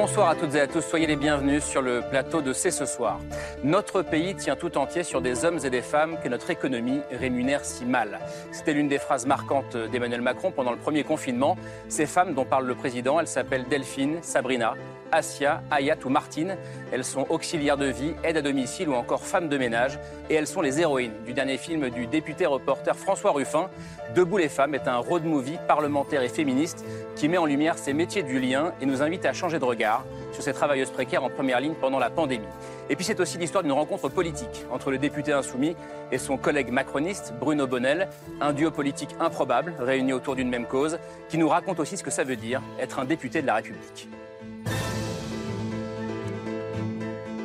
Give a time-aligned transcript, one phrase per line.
[0.00, 2.86] Bonsoir à toutes et à tous, soyez les bienvenus sur le plateau de C'est ce
[2.86, 3.18] soir.
[3.64, 7.64] Notre pays tient tout entier sur des hommes et des femmes que notre économie rémunère
[7.64, 8.20] si mal.
[8.52, 11.56] C'était l'une des phrases marquantes d'Emmanuel Macron pendant le premier confinement.
[11.88, 14.74] Ces femmes dont parle le président, elles s'appellent Delphine, Sabrina,
[15.10, 16.56] Asia, Ayat ou Martine.
[16.92, 19.98] Elles sont auxiliaires de vie, aides à domicile ou encore femmes de ménage.
[20.30, 23.68] Et elles sont les héroïnes du dernier film du député reporter François Ruffin.
[24.14, 26.84] Debout les femmes est un road movie parlementaire et féministe
[27.16, 29.87] qui met en lumière ces métiers du lien et nous invite à changer de regard
[30.32, 32.46] sur ces travailleuses précaires en première ligne pendant la pandémie.
[32.90, 35.76] Et puis c'est aussi l'histoire d'une rencontre politique entre le député insoumis
[36.12, 38.08] et son collègue macroniste Bruno Bonnel,
[38.40, 40.98] un duo politique improbable réuni autour d'une même cause,
[41.28, 44.08] qui nous raconte aussi ce que ça veut dire être un député de la République.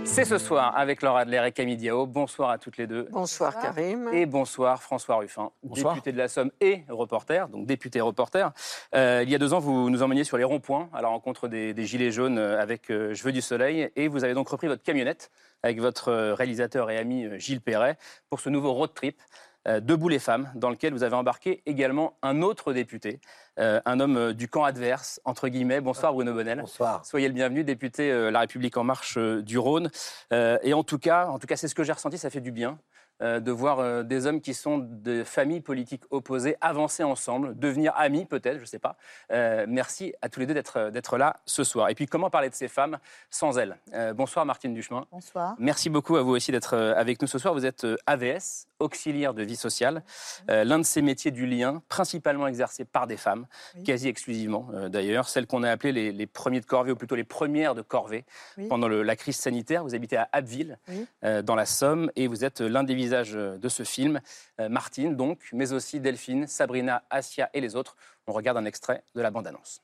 [0.05, 2.05] C'est ce soir avec Laura Adler et Camille Diao.
[2.05, 3.07] Bonsoir à toutes les deux.
[3.11, 4.09] Bonsoir, Karim.
[4.13, 8.51] Et bonsoir François Ruffin, député de la Somme et reporter, donc député reporter.
[8.95, 11.47] Euh, il y a deux ans, vous nous emmeniez sur les ronds-points à la rencontre
[11.47, 14.67] des, Gilets jaunes euh, avec euh, Je veux du soleil et vous avez donc repris
[14.67, 15.31] votre camionnette
[15.63, 17.97] avec votre réalisateur et ami Gilles Perret
[18.29, 19.19] pour ce nouveau road trip.
[19.65, 23.21] Debout les femmes, dans lequel vous avez embarqué également un autre député,
[23.59, 25.79] euh, un homme euh, du camp adverse, entre guillemets.
[25.79, 26.59] Bonsoir Bruno Bonnel.
[26.59, 27.05] Bonsoir.
[27.05, 29.89] Soyez le bienvenu, député euh, La République En Marche du Rhône.
[30.31, 32.51] et en tout cas, en tout cas c'est ce que j'ai ressenti, ça fait du
[32.51, 32.77] bien.
[33.21, 37.93] Euh, de voir euh, des hommes qui sont de familles politiques opposées avancer ensemble, devenir
[37.95, 38.97] amis peut-être, je ne sais pas.
[39.31, 41.89] Euh, merci à tous les deux d'être là ce soir.
[41.89, 42.97] Et puis comment parler de ces femmes
[43.29, 43.77] sans elles?
[44.15, 45.05] Bonsoir Martine Duchemin.
[45.11, 45.55] Bonsoir.
[45.59, 47.53] Merci beaucoup à vous aussi d'être avec nous ce soir.
[47.53, 50.03] Vous êtes AVS, auxiliaire de vie sociale,
[50.47, 53.45] l'un de ces métiers du lien, principalement exercé par des femmes,
[53.85, 57.75] quasi exclusivement d'ailleurs, celles qu'on a appelées les, premiers de corvée, ou plutôt les premières
[57.75, 58.25] de corvée
[58.69, 59.83] pendant la crise sanitaire.
[59.83, 60.77] Vous habitez à Abbeville,
[61.21, 64.19] dans la Somme, et vous êtes l'un des visage euh, de ce film.
[64.59, 67.95] Euh, Martine, donc, mais aussi Delphine, Sabrina, Asia et les autres.
[68.27, 69.81] On regarde un extrait de la bande-annonce.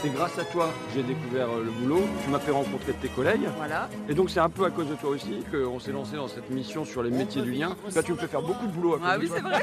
[0.00, 2.02] C'est grâce à toi que j'ai découvert euh, le boulot.
[2.22, 3.48] Tu m'as fait rencontrer tes collègues.
[3.56, 3.88] Voilà.
[4.08, 6.50] Et donc c'est un peu à cause de toi aussi qu'on s'est lancé dans cette
[6.50, 7.74] mission sur les métiers du lien.
[7.94, 9.60] Là, tu me fais faire beaucoup de boulot à cause Ah oui, c'est vrai.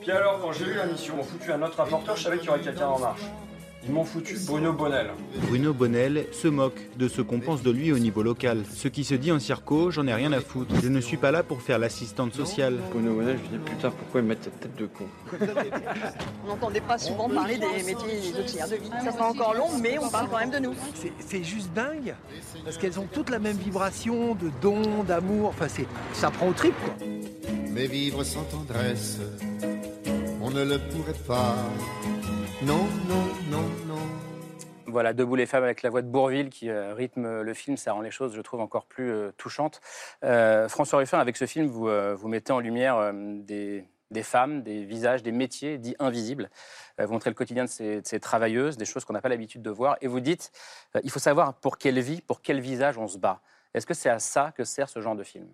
[0.00, 2.46] Puis alors, quand j'ai eu la mission, on foutu un autre rapporteur, je savais qu'il
[2.46, 3.22] y aurait quelqu'un en marche.
[3.84, 5.10] Ils m'ont foutu Bruno Bonnel.
[5.48, 8.64] Bruno Bonnel se moque de ce qu'on pense de lui au niveau local.
[8.74, 10.74] Ce qui se dit en circo, j'en ai rien à foutre.
[10.82, 12.78] Je ne suis pas là pour faire l'assistante sociale.
[12.90, 15.04] Bruno Bonnel, je me dis putain, pourquoi ils mettent cette tête de con
[16.44, 18.90] On n'entendait pas souvent parler des métiers d'auxiliaire de vie.
[19.04, 20.74] Ça sera encore long, mais on parle quand même de nous.
[21.20, 22.14] C'est juste dingue,
[22.64, 25.50] parce qu'elles ont toutes la même vibration de don, d'amour.
[25.50, 25.66] Enfin,
[26.12, 26.94] ça prend au trip, quoi.
[27.70, 29.18] Mais vivre sans tendresse,
[30.40, 31.56] on ne le pourrait pas.
[32.62, 33.98] Non, non, non, non.
[34.86, 37.92] Voilà, Debout les femmes avec la voix de Bourville qui euh, rythme le film, ça
[37.92, 39.82] rend les choses, je trouve, encore plus euh, touchantes.
[40.24, 43.84] Euh, François Ruffin, avec ce film, vous, vous mettez en lumière des,
[44.22, 46.48] femmes, des visages, des métiers dits invisibles.
[46.98, 49.60] vous montrez le quotidien de ces, de ces travailleuses, des choses qu'on n'a pas l'habitude
[49.60, 49.98] de voir.
[50.00, 50.50] Et vous dites,
[51.04, 53.42] il faut savoir pour quelle vie, pour quel visage on se bat.
[53.74, 55.46] Est-ce que c'est à ça que sert ce genre de film?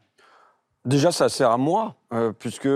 [0.84, 1.96] Déjà, ça sert à moi,
[2.38, 2.68] puisque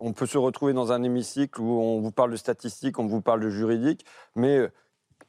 [0.00, 3.20] on peut se retrouver dans un hémicycle où on vous parle de statistiques, on vous
[3.20, 4.72] parle de juridique, mais euh,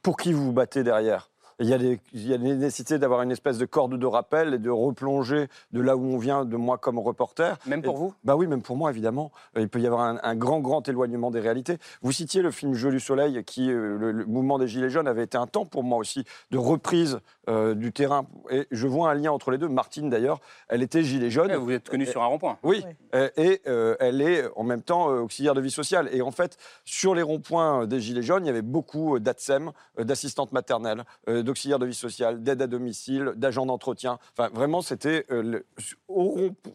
[0.02, 1.28] pour qui vous vous battez derrière?
[1.58, 4.70] Il y, a des, il nécessité d'avoir une espèce de corde de rappel et de
[4.70, 7.56] replonger de là où on vient, de moi comme reporter.
[7.66, 8.14] Même pour vous?
[8.24, 9.30] Bah oui, même pour moi, évidemment.
[9.56, 11.78] Il peut y avoir un, grand, grand éloignement des réalités.
[12.00, 15.22] Vous citiez le film Jeu du Soleil, qui, euh, le, mouvement des Gilets jaunes, avait
[15.22, 18.26] été un temps pour moi aussi de reprise euh, du terrain.
[18.50, 19.68] Et je vois un lien entre les deux.
[19.68, 21.54] Martine, d'ailleurs, elle était Gilet jaune.
[21.54, 22.58] vous êtes connue sur un rond-point.
[22.62, 22.84] Oui,
[23.36, 23.60] et
[24.00, 26.08] elle est en même temps auxiliaire de vie sociale.
[26.12, 30.52] Et en fait, sur les ronds-points des Gilets jaunes, il y avait beaucoup d'ATSEM, d'assistantes
[30.52, 34.18] maternelles, d'auxiliaires de vie sociale, d'aide à domicile, d'agents d'entretien.
[34.36, 35.60] Enfin, vraiment, c'était euh,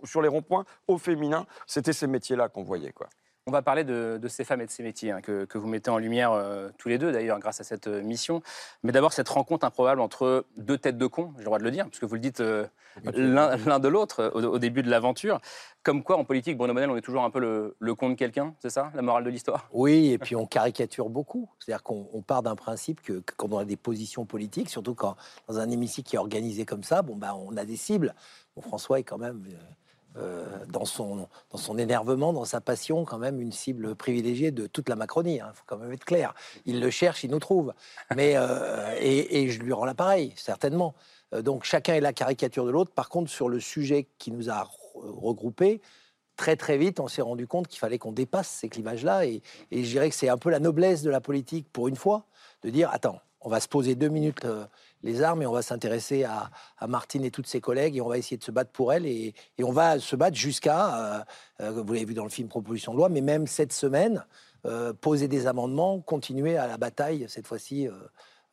[0.04, 2.92] sur les ronds-points, au féminin, c'était ces métiers-là qu'on voyait.
[2.92, 3.08] Quoi.
[3.48, 5.98] On va parler de, ces femmes et de ces métiers hein, que, vous mettez en
[5.98, 8.42] lumière euh, tous les deux, d'ailleurs, grâce à cette euh, mission.
[8.84, 11.72] Mais d'abord, cette rencontre improbable entre deux têtes de con, j'ai le droit de le
[11.72, 12.68] dire, puisque vous le dites euh,
[13.06, 15.40] l'un de l'autre au, début de l'aventure.
[15.82, 17.40] Comme quoi, en politique, Bruno Monel, on est toujours un peu
[17.80, 19.70] le, con de quelqu'un, c'est ça, la morale de l'histoire?
[19.72, 21.50] Oui, et puis on caricature beaucoup.
[21.60, 25.16] C'est-à-dire qu'on part d'un principe que, quand on a des positions politiques, surtout quand
[25.48, 28.14] dans un hémicycle qui est organisé comme ça, bon, bah, on a des cibles.
[28.58, 29.42] Bon, François est quand même
[30.20, 34.66] euh, dans, son, dans son énervement, dans sa passion, quand même une cible privilégiée de
[34.66, 35.36] toute la Macronie.
[35.36, 36.34] Il hein, faut quand même être clair.
[36.66, 37.74] Il le cherche, il nous trouve.
[38.16, 40.96] Mais, euh, et, je lui rends l'appareil, certainement.
[41.34, 42.92] Euh, donc chacun est la caricature de l'autre.
[42.92, 45.82] Par contre, sur le sujet qui nous a regroupés,
[46.36, 49.26] très très vite, on s'est rendu compte qu'il fallait qu'on dépasse ces clivages-là.
[49.26, 49.42] Et,
[49.72, 52.26] je dirais que c'est un peu la noblesse de la politique, pour une fois,
[52.64, 54.48] de dire, attends, on va se poser deux minutes
[55.04, 56.50] les armes et on va s'intéresser à,
[56.88, 59.34] Martine et toutes ses collègues et on va essayer de se battre pour elle et,
[59.62, 61.24] on va se battre jusqu'à, euh,
[61.62, 64.26] euh, vous l'avez vu dans le film Proposition de loi, mais même cette semaine,
[64.66, 67.88] euh, poser des amendements, continuer à la bataille, cette fois-ci,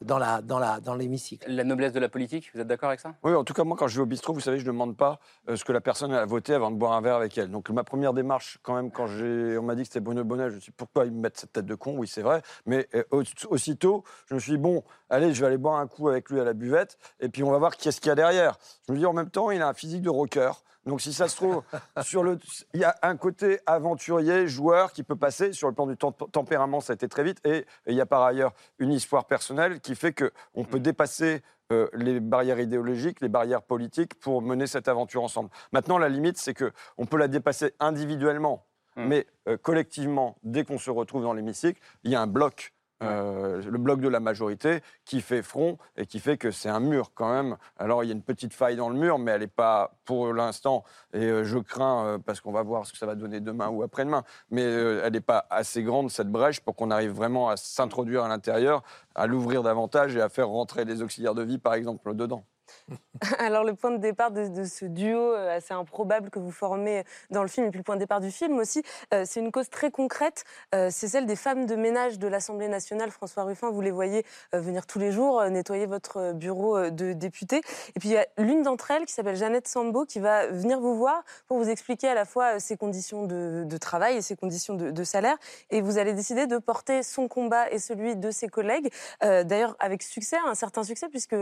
[0.00, 1.50] dans la- dans la- dans l'hémicycle.
[1.50, 3.14] La noblesse de la politique, vous êtes d'accord avec ça?
[3.22, 4.96] Oui, en tout cas, moi, quand je vais au bistrot, vous savez, je ne demande
[4.96, 5.18] pas
[5.48, 7.50] euh, ce que la personne a voté avant de boire un verre avec elle.
[7.50, 10.50] Donc, ma première démarche, quand même, quand j'ai- on m'a dit que c'était Bruno Bonnet,
[10.50, 11.96] je me suis dit, pourquoi ils me mettent cette tête de con?
[11.96, 12.42] Oui, c'est vrai.
[12.66, 15.86] Mais euh, au- aussitôt, je me suis dit, bon, allez, je vais aller boire un
[15.86, 18.12] coup avec lui à la buvette, et puis on va voir qui est-ce qu'il y
[18.12, 18.56] a derrière.
[18.88, 20.50] Je me dis, en même temps, il a un physique de rocker.
[20.86, 21.62] Donc, si ça se trouve,
[22.02, 22.38] sur le,
[22.74, 25.52] il y a un côté aventurier, joueur qui peut passer.
[25.52, 27.38] Sur le plan du tem- tempérament, ça a été très vite.
[27.46, 31.42] Et, il y a par ailleurs une histoire personnelle qui fait qu'on peut dépasser
[31.72, 35.48] euh, les barrières idéologiques, les barrières politiques pour mener cette aventure ensemble.
[35.72, 38.66] Maintenant, la limite, c'est que on peut la dépasser individuellement,
[38.96, 39.06] Mm.
[39.08, 42.73] mais euh, collectivement, dès qu'on se retrouve dans l'hémicycle, il y a un bloc.
[43.04, 46.80] Euh, le bloc de la majorité qui fait front et qui fait que c'est un
[46.80, 47.56] mur quand même.
[47.78, 50.32] Alors il y a une petite faille dans le mur, mais elle n'est pas pour
[50.32, 53.40] l'instant, et euh, je crains, euh, parce qu'on va voir ce que ça va donner
[53.40, 57.48] demain ou après-demain, mais elle n'est pas assez grande, cette brèche, pour qu'on arrive vraiment
[57.48, 58.82] à s'introduire à l'intérieur,
[59.14, 62.44] à l'ouvrir davantage et à faire rentrer les auxiliaires de vie, par exemple, dedans.
[63.38, 67.42] Alors le point de départ de, ce duo euh, assez improbable que vous formez dans
[67.42, 68.82] le film, et puis le point de départ du film aussi,
[69.12, 70.44] euh, c'est une cause très concrète,
[70.74, 73.10] euh, c'est celle des femmes de ménage de l'Assemblée nationale.
[73.10, 77.58] François Ruffin, vous les voyez venir tous les jours nettoyer votre bureau de député.
[77.94, 80.80] Et puis il y a l'une d'entre elles qui s'appelle Jeannette Sambo qui va venir
[80.80, 84.74] vous voir pour vous expliquer à la fois ses conditions de, travail et ses conditions
[84.74, 85.36] de, salaire.
[85.70, 88.90] Et vous allez décider de porter son combat et celui de ses collègues,
[89.20, 91.36] d'ailleurs avec succès, un certain succès, puisque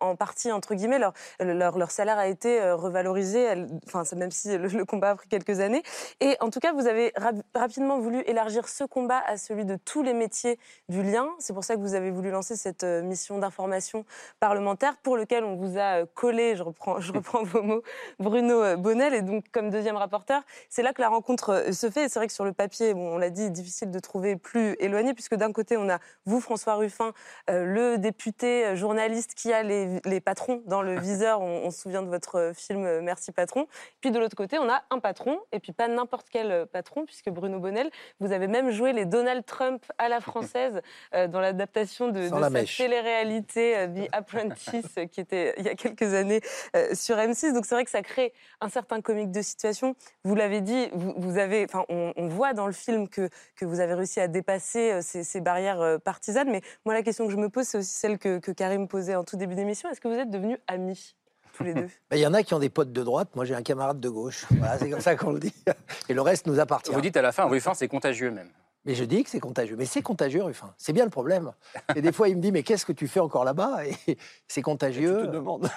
[0.00, 4.56] en partie, entre guillemets, leur, leur, leur salaire a été euh, revalorisé, enfin, même si
[4.56, 5.82] le, combat a pris quelques années.
[6.20, 9.76] Et en tout cas, vous avez rap- rapidement voulu élargir ce combat à celui de
[9.76, 10.58] tous les métiers
[10.88, 11.28] du lien.
[11.38, 14.04] C'est pour ça que vous avez voulu lancer cette euh, mission d'information
[14.40, 17.82] parlementaire pour lequel on vous a euh, collé, je reprends, je reprends vos mots,
[18.18, 19.14] Bruno euh, Bonnel.
[19.14, 22.08] Et donc, comme deuxième rapporteur, c'est là que la rencontre euh, se fait.
[22.08, 25.14] C'est vrai que sur le papier, bon, on l'a dit, difficile de trouver plus éloigné,
[25.14, 27.12] puisque d'un côté, on a vous, François Ruffin,
[27.50, 31.40] euh, le député euh, journaliste qui a les, les patrons le viseur.
[31.40, 33.66] On, on se souvient de votre euh, film euh, Merci patron.
[34.00, 37.04] Puis de l'autre côté, on a un patron, et puis pas n'importe quel euh, patron,
[37.04, 37.90] puisque Bruno Bonnel,
[38.20, 40.80] vous avez même joué les Donald Trump à la française
[41.14, 42.78] euh, dans l'adaptation de, la mèche.
[42.78, 46.40] télé-réalité euh, The Apprentice, qui était il y a quelques années
[46.76, 47.52] euh, sur M6.
[47.52, 49.94] Donc c'est vrai que ça crée un certain comique de situation.
[50.24, 53.64] Vous l'avez dit, vous, vous avez, enfin, on, on voit dans le film que, que
[53.64, 56.50] vous avez réussi à dépasser ces, ces barrières partisanes.
[56.50, 59.14] Mais moi, la question que je me pose, c'est aussi celle que, que Karim posait
[59.14, 59.90] en tout début d'émission.
[59.90, 61.14] Est-ce que vous êtes devenus amis
[61.56, 63.44] tous les deux Ben, Il y en a qui ont des potes de droite, moi
[63.44, 64.44] j'ai un camarade de gauche.
[64.50, 65.54] Voilà, c'est comme ça qu'on le dit.
[66.08, 66.90] Et le reste nous appartient.
[66.92, 68.50] Vous dites à la fin, Ruffin, c'est contagieux même.
[68.86, 69.76] Mais je dis que c'est contagieux.
[69.78, 70.74] Mais c'est contagieux, Ruffin.
[70.76, 71.52] C'est bien le problème.
[71.96, 73.86] Et des fois, il me dit, mais qu'est-ce que tu fais encore là-bas?
[73.86, 75.20] Et c'est contagieux.
[75.22, 75.70] Je te demande.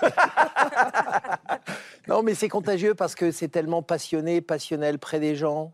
[2.08, 5.74] Non, mais c'est contagieux parce que c'est tellement passionné, passionnel, près des gens.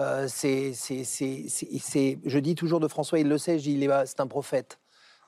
[0.00, 3.64] Euh, c'est, c'est, c'est, c'est- c'est- je dis toujours de François, il le sait, je
[3.64, 4.78] dis, il est- c'est un prophète.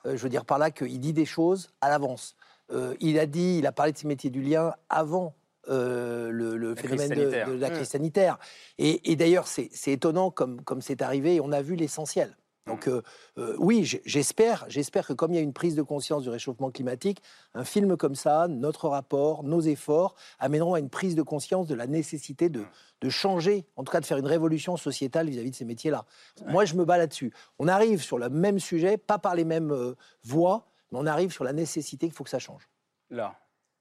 [0.05, 2.35] Euh, je veux dire par là qu'il dit des choses à l'avance.
[2.71, 5.35] Euh, il a dit, il a parlé de ces métiers du lien avant
[5.69, 7.73] euh, le, phénomène de, la Mm.
[7.73, 8.39] crise sanitaire.
[8.77, 12.35] Et, et d'ailleurs, c'est, étonnant comme, comme c'est arrivé et on a vu l'essentiel.
[12.67, 13.01] Donc euh,
[13.37, 16.69] euh, oui, j'espère, j'espère que comme il y a une prise de conscience du réchauffement
[16.69, 17.21] climatique,
[17.53, 21.75] un film comme ça, notre rapport, nos efforts amèneront à une prise de conscience de
[21.75, 22.63] la nécessité de,
[23.01, 26.05] de changer, en tout cas de faire une révolution sociétale vis-à-vis de ces métiers-là.
[26.47, 27.33] Moi, je me bats là-dessus.
[27.57, 31.31] On arrive sur le même sujet, pas par les mêmes euh, voies, mais on arrive
[31.31, 32.67] sur la nécessité qu'il faut que ça change.
[33.09, 33.39] Là.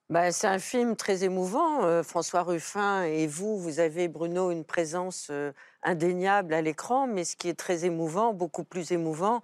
[0.09, 1.85] Bah, c'est un film très émouvant.
[1.85, 7.09] euh, François Ruffin et vous, vous avez, Bruno, une présence euh, indéniable à l'écran.
[7.09, 9.43] Mais ce qui est très émouvant, beaucoup plus émouvant,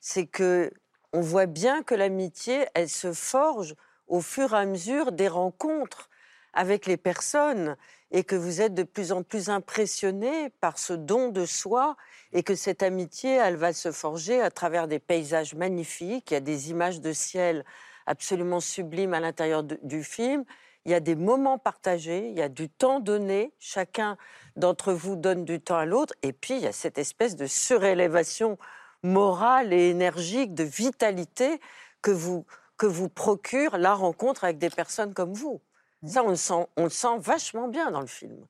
[0.00, 0.70] c'est que
[1.14, 3.74] on voit bien que l'amitié, elle se forge
[4.08, 6.10] au fur et à mesure des rencontres
[6.52, 7.76] avec les personnes
[8.10, 11.96] et que vous êtes de plus en plus impressionné par ce don de soi
[12.32, 16.30] et que cette amitié, elle va se forger à travers des paysages magnifiques.
[16.30, 17.64] Il y a des images de ciel
[18.06, 20.44] absolument sublimes à l'intérieur du film.
[20.84, 24.16] Il y a des moments partagés, il y a du temps donné, chacun
[24.56, 27.46] d'entre vous donne du temps à l'autre, et puis il y a cette espèce de
[27.46, 28.58] surélévation
[29.02, 31.60] morale et énergique, de vitalité
[32.00, 32.46] que vous,
[32.78, 35.60] que vous procure la rencontre avec des personnes comme vous.
[36.06, 38.46] Ça, on le sent, on le sent vachement bien dans le film.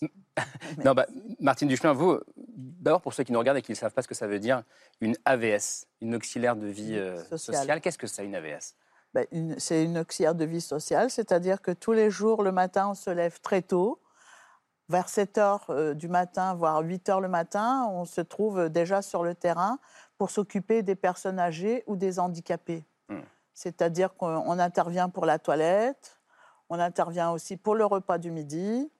[0.84, 1.06] Non, bah,
[1.38, 4.08] Martine Duchemin, vous, d'abord pour ceux qui nous regardent et qui ne savent pas ce
[4.08, 4.64] que ça veut dire,
[5.00, 7.38] une AVS, une auxiliaire de vie euh, Sociale.
[7.58, 8.74] sociale, qu'est-ce que c'est une AVS
[9.14, 12.88] Ben, une- c'est une auxiliaire de vie sociale, c'est-à-dire que tous les jours, le matin,
[12.88, 14.00] on se lève très tôt,
[14.88, 19.02] vers 7 heures euh, du matin, voire 8 heures le matin, on se trouve déjà
[19.02, 19.78] sur le terrain
[20.18, 22.84] pour s'occuper des personnes âgées ou des handicapés.
[23.08, 23.20] Hmm.
[23.54, 26.20] C'est-à-dire qu'on intervient pour la toilette,
[26.68, 28.90] on intervient aussi pour le repas du midi.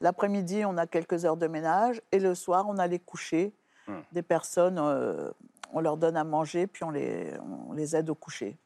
[0.00, 3.52] L'après-midi, on a quelques heures de ménage et le soir, on a les couchers
[3.88, 4.00] Hmm.
[4.10, 4.78] des personnes.
[4.80, 5.30] euh,
[5.72, 7.32] on leur donne à manger, puis on les,
[7.68, 8.56] on les aide au coucher.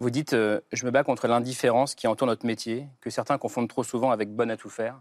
[0.00, 3.68] Vous dites euh, Je me bats contre l'indifférence qui entoure notre métier, que certains confondent
[3.68, 5.00] trop souvent avec bonne à tout faire.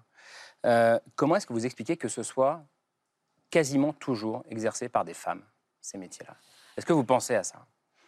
[0.65, 2.61] Euh, comment est-ce que vous expliquez que ce soit
[3.49, 5.43] quasiment toujours exercé par des femmes,
[5.81, 6.35] ces métiers-là?
[6.77, 7.65] Est-ce que vous pensez à ça?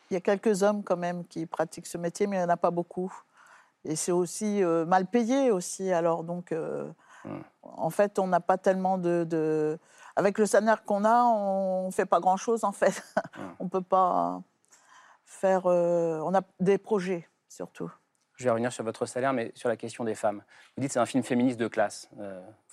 [0.09, 2.49] Il y a quelques hommes quand même qui pratiquent ce métier, mais il n'y en
[2.49, 3.13] a pas beaucoup.
[3.85, 5.91] Et c'est aussi euh, mal payé aussi.
[5.91, 6.89] Alors donc, euh,
[7.25, 7.41] Hmm.
[7.63, 9.79] en fait, on n'a pas tellement de, de-
[10.15, 13.03] Avec le salaire qu'on a, on ne fait pas grand-chose en fait.
[13.35, 13.41] Hmm.
[13.59, 14.41] on ne peut pas
[15.25, 15.63] faire...
[15.65, 17.91] euh, on a des projets surtout.
[18.35, 20.43] Je vais revenir sur votre salaire, mais sur la question des femmes.
[20.77, 22.07] Vous dites que c'est un film féministe de classe,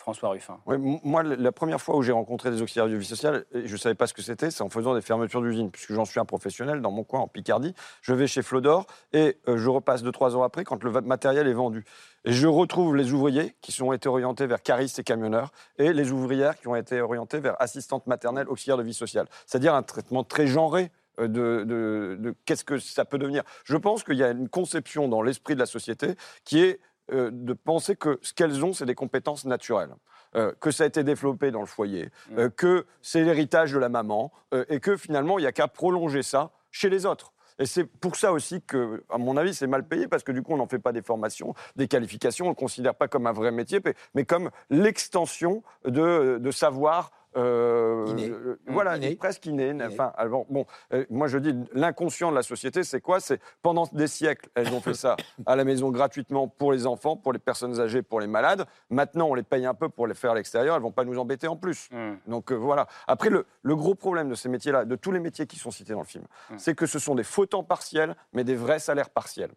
[0.05, 0.61] François Ruffin.
[0.67, 3.67] Ouais, m- moi, la première fois où j'ai rencontré des auxiliaires de vie sociale, et
[3.67, 6.05] je ne savais pas ce que c'était, c'est en faisant des fermetures d'usines, puisque j'en
[6.05, 7.75] suis un professionnel dans mon coin, en Picardie.
[8.03, 11.49] Je vais chez Flodor et euh, je repasse deux, trois ans après quand le matériel
[11.49, 11.87] est vendu.
[12.27, 16.13] Et je retrouve les ouvriers qui ont été orientés vers caristes et camionneurs et les
[16.13, 19.27] ouvrières qui ont été orientées vers assistantes maternelles, auxiliaires de vie sociale.
[19.47, 23.43] C'est-à-dire un traitement très genré euh, de- de qu'est-ce que ça peut devenir.
[23.65, 26.79] Je pense qu'il y a une conception dans l'esprit de la société qui est
[27.13, 29.95] euh, de penser que ce qu'elles ont, c'est des compétences naturelles.
[30.37, 33.89] Euh, que ça a été développé dans le foyer, euh, que c'est l'héritage de la
[33.89, 34.33] maman,
[34.69, 37.33] et que finalement, il n'y a qu'à prolonger ça chez les autres.
[37.61, 40.43] Et c'est pour ça aussi que, à mon avis, c'est mal payé, parce que du
[40.43, 43.29] coup, on n'en fait pas des formations, des qualifications, on ne le considère pas comme
[43.29, 47.13] un vrai métier, mais- mais comme l'extension de, de savoir.
[47.37, 48.31] Euh, Inné.
[48.31, 49.15] euh, voilà, Inné.
[49.17, 49.71] presque inné.
[49.71, 49.85] Inné.
[49.87, 53.21] Enfin, alors, bon, euh, moi je dis l'inconscient de la société, c'est quoi?
[53.21, 57.17] C'est pendant des siècles, elles ont fait ça à la maison gratuitement pour les enfants,
[57.17, 58.67] pour les personnes âgées, pour les malades.
[58.91, 60.77] Maintenant, on les paye un peu pour les faire à l'extérieur.
[60.77, 61.89] Elles vont pas nous embêter en plus.
[61.93, 62.15] Hmm.
[62.27, 62.87] Donc voilà.
[63.07, 65.93] Après, le, le gros problème de ces métiers-là, de tous les métiers qui sont cités
[65.93, 66.59] dans le film, Mm.
[66.59, 69.51] c'est que ce sont des faux temps partiels, mais des vrais salaires partiels.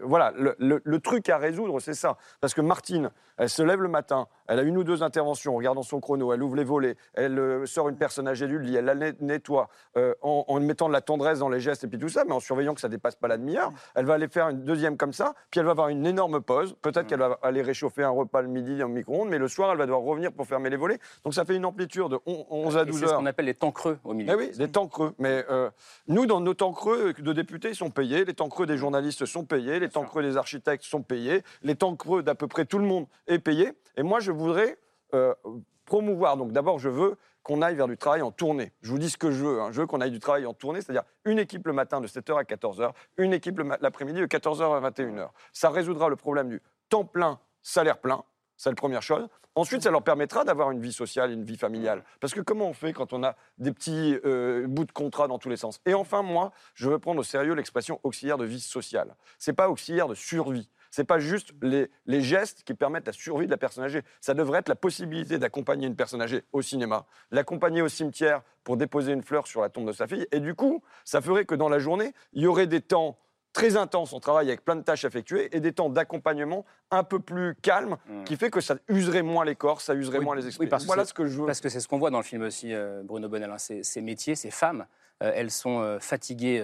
[0.00, 2.16] Voilà, le, le- le truc à résoudre, c'est ça.
[2.40, 5.56] Parce que Martine, elle se lève le matin, elle a une ou deux interventions en
[5.56, 8.76] regardant son chrono, elle ouvre les volets, elle euh, sort une personne âgée du lit,
[8.76, 11.88] elle la net- nettoie, euh, en, en mettant de la tendresse dans les gestes et
[11.88, 13.70] puis tout ça, mais en surveillant que ça dépasse pas la demi-heure.
[13.94, 16.74] Elle va aller faire une deuxième comme ça, puis elle va avoir une énorme pause.
[16.82, 19.78] Peut-être qu'elle va aller réchauffer un repas le midi en micro-ondes, mais le soir, elle
[19.78, 20.98] va devoir revenir pour fermer les volets.
[21.24, 23.18] Donc ça fait une amplitude de on- 11 à Et 12 c'est ce heures.
[23.18, 24.32] qu'on appelle les temps creux au milieu.
[24.32, 25.14] Eh oui, des temps creux.
[25.18, 25.70] Mais euh,
[26.08, 28.24] nous, dans nos temps creux de députés, ils sont payés.
[28.24, 29.78] Les temps creux des journalistes sont payés.
[29.80, 31.42] Les temps creux des architectes sont payés.
[31.62, 33.72] Les temps creux d'à peu près tout le monde est payé.
[33.96, 34.78] Et moi, je voudrais
[35.14, 35.34] euh,
[35.84, 36.36] promouvoir.
[36.36, 38.72] Donc, d'abord, je veux qu'on aille vers du travail en tournée.
[38.82, 39.60] Je vous dis ce que je veux.
[39.60, 39.72] hein.
[39.72, 42.38] Je veux qu'on aille du travail en tournée, c'est-à-dire une équipe le matin de 7h
[42.38, 45.30] à 14h, une équipe l'après-midi de 14h à 21h.
[45.52, 48.22] Ça résoudra le problème du temps plein, salaire plein.
[48.56, 49.26] C'est la première chose.
[49.54, 52.04] Ensuite, ça leur permettra d'avoir une vie sociale, une vie familiale.
[52.20, 55.38] Parce que comment on fait quand on a des petits euh, bouts de contrat dans
[55.38, 55.80] tous les sens?
[55.84, 59.14] Et enfin, moi, je veux prendre au sérieux l'expression auxiliaire de vie sociale.
[59.38, 60.70] C'est pas auxiliaire de survie.
[60.94, 64.02] C'est pas juste les, les gestes qui permettent la survie de la personne âgée.
[64.20, 68.76] Ça devrait être la possibilité d'accompagner une personne âgée au cinéma, l'accompagner au cimetière pour
[68.76, 70.26] déposer une fleur sur la tombe de sa fille.
[70.32, 73.16] Et du coup, ça ferait que dans la journée, il y aurait des temps
[73.54, 77.20] très intenses en travail avec plein de tâches effectuées et des temps d'accompagnement un peu
[77.20, 78.24] plus calmes Mm.
[78.24, 80.66] qui fait que ça userait moins les corps, ça userait Oui, moins les oui, esprits.
[80.68, 81.46] parce voilà c'est- ce que je veux.
[81.46, 83.50] Parce que c'est ce qu'on voit dans le film aussi, euh, Bruno Bonnel.
[83.50, 83.58] hein.
[83.58, 84.86] Ces, ces métiers, ces femmes,
[85.22, 86.60] euh, elles sont euh, fatiguées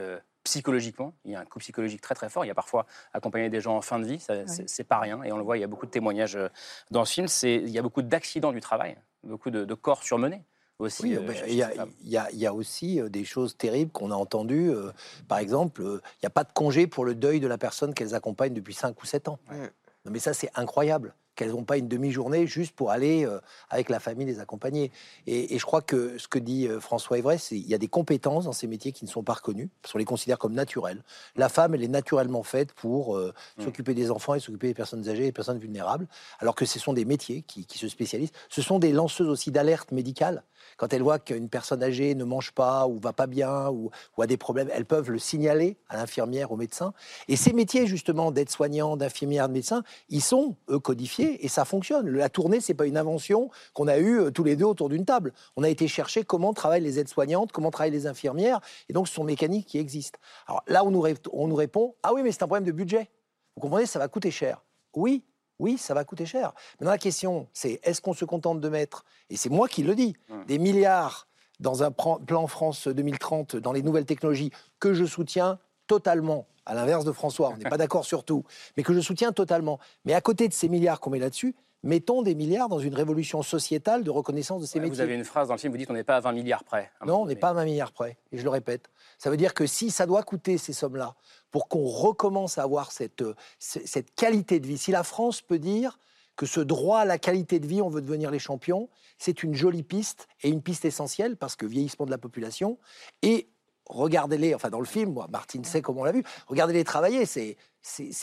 [0.48, 1.12] psychologiquement.
[1.24, 2.44] Il y a un coup psychologique très très fort.
[2.44, 5.22] Il y a parfois accompagner des gens en fin de vie, c'est- pas rien.
[5.22, 6.48] Et on le voit, il y a beaucoup de témoignages euh,
[6.90, 7.26] dans ce film.
[7.66, 10.42] Il y a beaucoup d'accidents du travail, beaucoup de, de corps surmenés
[10.78, 11.02] aussi.
[11.02, 11.92] Oui, euh, ben, chez il y, a- ces femmes.
[12.02, 14.70] il y a- il y a aussi euh, des choses terribles qu'on a entendues.
[14.70, 14.90] euh,
[15.28, 17.92] par exemple, euh, il n'y a pas de congé pour le deuil de la personne
[17.94, 19.38] qu'elles accompagnent depuis 5 ou 7 ans.
[19.50, 19.70] Ouais.
[20.04, 23.38] Non, mais ça, c'est incroyable qu'elles n'ont pas une demi-journée juste pour aller euh,
[23.70, 24.90] avec la famille les accompagner.
[25.26, 27.78] Et, et je crois que ce que dit euh, François Evray, c'est qu'il y a
[27.78, 30.52] des compétences dans ces métiers qui ne sont pas reconnues, parce qu'on les considère comme
[30.52, 31.02] naturelles.
[31.36, 33.64] La femme, elle est naturellement faite pour euh, Mm.
[33.64, 36.06] s'occuper des enfants et s'occuper des personnes âgées et des personnes vulnérables,
[36.40, 38.32] alors que ce sont des métiers qui, qui se spécialisent.
[38.48, 40.42] Ce sont des lanceuses aussi d'alerte médicale.
[40.76, 44.22] Quand elles voient qu'une personne âgée ne mange pas ou va pas bien ou, ou
[44.22, 46.92] a des problèmes, elles peuvent le signaler à l'infirmière, au médecin.
[47.28, 52.08] Et ces métiers, justement, d'aide-soignant, d'infirmière, de médecin, ils sont eux, codifiés et ça fonctionne.
[52.10, 55.04] La tournée, c'est pas une invention qu'on a eue euh, tous les deux autour d'une
[55.04, 55.32] table.
[55.56, 59.14] On a été chercher comment travaillent les aides-soignantes, comment travaillent les infirmières, et donc ce
[59.14, 60.18] sont mécaniques qui existent.
[60.46, 62.72] Alors là, on nous, ré- on nous répond Ah oui, mais c'est un problème de
[62.72, 63.10] budget.
[63.56, 64.62] Vous comprenez, ça va coûter cher.
[64.94, 65.24] Oui,
[65.58, 66.52] oui, ça va coûter cher.
[66.80, 69.94] Maintenant, la question, c'est est-ce qu'on se contente de mettre, et c'est moi qui le
[69.94, 70.14] dis,
[70.46, 71.26] des milliards
[71.60, 75.58] dans un plan plan France 2030 dans les nouvelles technologies que je soutiens
[75.88, 78.44] totalement, à l'inverse de François, on n'est pas d'accord sur tout,
[78.76, 79.80] mais que je soutiens totalement.
[80.04, 83.42] Mais à côté de ces milliards qu'on met là-dessus, mettons des milliards dans une révolution
[83.42, 84.96] sociétale de reconnaissance de ces Ouais, métiers.
[84.96, 86.64] Vous avez une phrase dans le film, vous dites qu'on n'est pas à 20 milliards
[86.64, 86.90] près.
[87.06, 88.18] Non, on n'est pas à 20 milliards près.
[88.32, 88.90] Et je le répète.
[89.18, 91.14] Ça veut dire que si ça doit coûter ces sommes-là
[91.50, 95.58] pour qu'on recommence à avoir cette, euh, cette qualité de vie, si la France peut
[95.58, 95.98] dire
[96.36, 99.54] que ce droit à la qualité de vie, on veut devenir les champions, c'est une
[99.54, 102.78] jolie piste et une piste essentielle parce que vieillissement de la population.
[103.22, 103.48] Et
[103.88, 107.56] regardez-les, enfin dans le film, moi, Martine sait comment on l'a vu, regardez-les travailler, c'est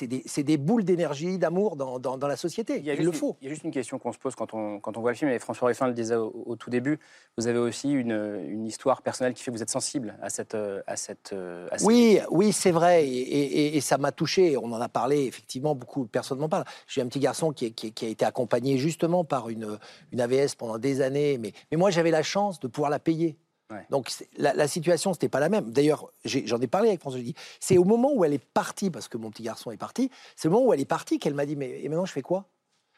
[0.07, 2.77] des, des boules d'énergie, d'amour dans, dans- dans la société.
[2.77, 3.36] Il, y a Il, le une- faut.
[3.41, 5.17] il y a juste une question qu'on se pose quand on, quand on voit le
[5.17, 7.00] film, et François Ruffin le disait au, au tout début,
[7.38, 8.12] vous avez aussi une,
[8.48, 10.53] une histoire personnelle qui fait que vous êtes sensible à cette...
[10.55, 14.12] euh, À cette euh, à ces Oui, oui, c'est vrai, et, et- et ça m'a
[14.12, 14.57] touché.
[14.57, 16.65] On en a parlé, effectivement, beaucoup de personnes m'en parlent.
[16.88, 19.79] J'ai un petit garçon qui, est- qui est- qui a été accompagné justement par une,
[20.12, 23.38] une AVS pendant des années, mais, mais moi j'avais la chance de pouvoir la payer.
[23.72, 23.86] Ouais.
[23.89, 25.72] Donc la, la situation, c'était pas la même.
[25.72, 27.19] D'ailleurs, j'en ai, parlé avec François.
[27.19, 29.77] J'ai dit, c'est au moment où elle est partie, parce que mon petit garçon est
[29.77, 32.12] parti, c'est au moment où elle est partie qu'elle m'a dit, mais et maintenant je
[32.12, 32.45] fais quoi?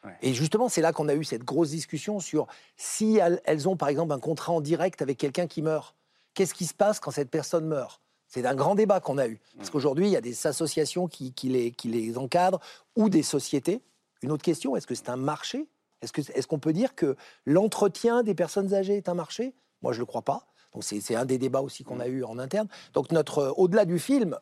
[0.04, 0.16] Ouais.
[0.22, 2.46] Et justement, c'est là qu'on a eu cette grosse discussion sur
[2.76, 5.94] si elles, elles ont, par exemple, un contrat en direct avec quelqu'un qui meurt.
[6.34, 8.00] Qu'est-ce qui se passe quand cette personne meurt?
[8.28, 9.40] C'est un grand débat qu'on a eu.
[9.56, 12.60] Parce qu'aujourd'hui, il y a des associations qui, qui les, qui les encadrent
[12.94, 13.80] ou des sociétés.
[14.22, 15.66] Une autre question, est-ce que c'est un marché?
[16.02, 19.54] Est-ce qu'on peut dire que l'entretien des personnes âgées est un marché?
[19.82, 20.46] Moi, je ne le crois pas.
[20.74, 22.68] Donc, c'est un des débats aussi qu'on a eu en interne.
[22.92, 24.38] Donc, notre, euh, au-delà du film,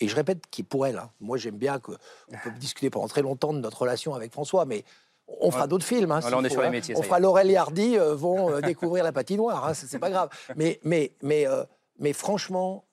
[0.00, 1.92] et je répète, qui est pour elle, hein, moi j'aime bien qu'on
[2.42, 4.84] peut discuter pendant très longtemps de notre relation avec François, mais
[5.40, 5.68] on fera Ouais.
[5.68, 6.10] d'autres films.
[6.10, 6.94] hein, on s'il est faut, sur les hein.
[6.96, 7.20] On fera.
[7.20, 10.28] Laurel et Hardy euh, vont euh, découvrir la patinoire, hein, c'est pas grave.
[10.56, 11.64] Mais, mais, mais, euh,
[11.98, 12.84] mais franchement,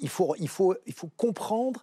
[0.00, 1.82] il, faut, il, faut, il faut comprendre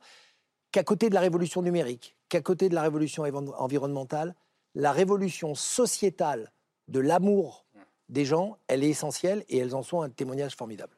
[0.72, 3.24] qu'à côté de la révolution numérique, qu'à côté de la révolution
[3.58, 4.34] environnementale,
[4.76, 6.52] la révolution sociétale
[6.88, 7.66] de l'amour
[8.10, 10.96] des gens, elle est essentielle et elles en sont un témoignage formidable.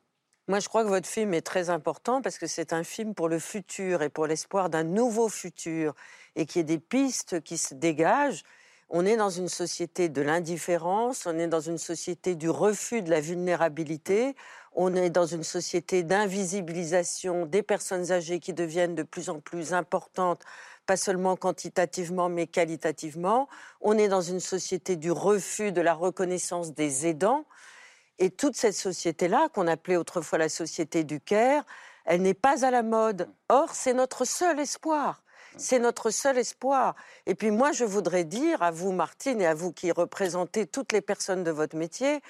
[0.47, 3.29] Moi, je crois que votre film est très important parce que c'est un film pour
[3.29, 5.95] le futur et pour l'espoir d'un nouveau futur
[6.35, 8.43] et qu'il y ait des pistes qui se dégagent.
[8.89, 13.09] On est dans une société de l'indifférence, on est dans une société du refus de
[13.09, 14.35] la vulnérabilité,
[14.73, 19.73] on est dans une société d'invisibilisation des personnes âgées qui deviennent de plus en plus
[19.73, 20.43] importantes,
[20.85, 23.47] pas seulement quantitativement mais qualitativement.
[23.81, 27.45] On est dans une société du refus de la reconnaissance des aidants.
[28.19, 31.65] Et toute cette société-là, qu'on appelait autrefois la société du Caire,
[32.05, 33.27] elle n'est pas à la mode.
[33.49, 35.21] Or, c'est notre seul espoir.
[35.57, 36.95] C'est notre seul espoir.
[37.25, 40.91] Et puis moi, je voudrais dire à vous, Martine, et à vous qui représentez toutes
[40.91, 42.21] les personnes de votre métier,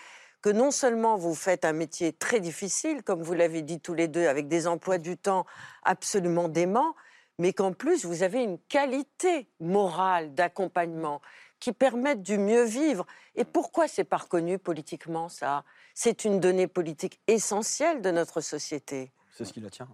[0.41, 4.07] que non seulement vous faites un métier très difficile, comme vous l'avez dit tous les
[4.07, 5.45] deux, avec des emplois du temps
[5.83, 6.95] absolument déments,
[7.37, 11.21] mais qu'en plus, vous avez une qualité morale d'accompagnement
[11.59, 13.05] qui permettent du mieux vivre.
[13.35, 15.63] Et pourquoi c'est pas reconnu politiquement, ça?
[15.93, 19.11] C'est une donnée politique essentielle de notre société.
[19.31, 19.87] C'est ce qui la tient.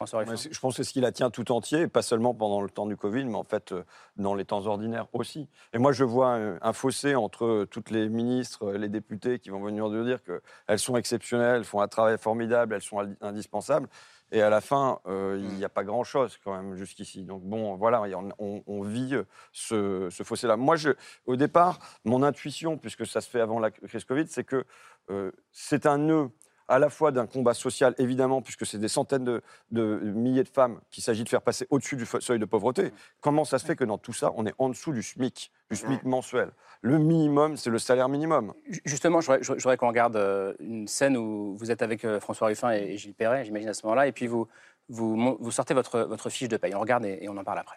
[0.00, 2.70] Je pense que c'est ce qui la tient tout entier, et pas seulement pendant le
[2.70, 3.84] temps du Covid, mais en fait euh,
[4.16, 5.48] dans les temps ordinaires aussi.
[5.74, 9.38] Et moi, je vois un, un fossé entre euh, toutes les ministres, euh, les députés
[9.38, 13.00] qui vont venir nous dire qu'elles sont exceptionnelles, elles font un travail formidable, elles sont
[13.00, 13.88] indi- indispensables.
[14.32, 17.24] Et à la fin, euh, il n'y a pas grand-chose quand même jusqu'ici.
[17.24, 18.02] Donc bon, voilà,
[18.38, 20.56] on, vit euh, ce, ce fossé-là.
[20.56, 20.90] Moi, je,
[21.26, 24.64] au départ, mon intuition, puisque ça se fait avant la crise Covid, c'est que
[25.10, 26.30] euh, c'est un nœud
[26.70, 30.48] à la fois d'un combat social, évidemment, puisque c'est des centaines de, de milliers de
[30.48, 32.92] femmes qu'il s'agit de faire passer au-dessus du seuil de pauvreté.
[33.20, 35.76] Comment ça se fait que dans tout ça, on est en dessous du SMIC, du
[35.76, 36.50] SMIC mensuel?
[36.80, 38.54] Le minimum, c'est le salaire minimum.
[38.68, 42.46] Ju- Justement, je voudrais, qu'on regarde euh, une scène où vous êtes avec euh, François
[42.46, 44.46] Ruffin et, Gilles Perret, j'imagine à ce moment-là, et puis vous,
[44.88, 46.74] vous, mon- vous sortez votre, votre fiche de paye.
[46.74, 47.76] On regarde et, et on en parle après.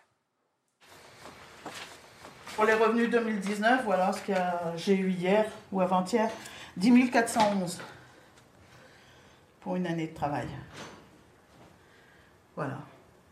[2.55, 4.33] Pour les revenus 2019, voilà ce que
[4.75, 6.29] j'ai eu hier ou avant-hier
[6.77, 7.81] 10 411
[9.63, 10.47] pour une année de travail.
[12.55, 12.79] Voilà.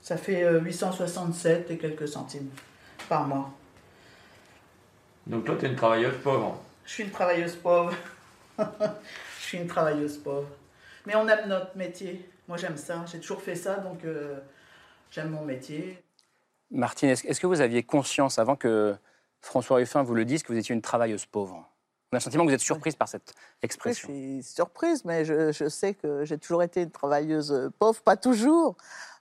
[0.01, 2.49] Ça fait euh, 867 et quelques centimes
[3.07, 3.51] par mois.
[5.27, 6.59] Donc toi, tu es une travailleuse pauvre.
[6.85, 7.93] Je suis une travailleuse pauvre.
[8.57, 10.47] Je suis une travailleuse pauvre.
[11.05, 12.27] Mais on aime notre métier.
[12.47, 13.05] Moi, j'aime ça.
[13.11, 14.39] J'ai toujours fait ça, donc euh,
[15.11, 16.01] j'aime mon métier.
[16.71, 18.95] Martine, est-ce est-ce que vous aviez conscience, avant que
[19.41, 21.70] François Ruffin vous le dise, que vous étiez une travailleuse pauvre?
[22.11, 24.07] On a le sentiment que vous êtes surprise par cette Oui, je expression.
[24.09, 28.17] suis surprise, mais je, je sais que j'ai toujours été une travailleuse euh, pauvre, pas
[28.17, 28.75] toujours.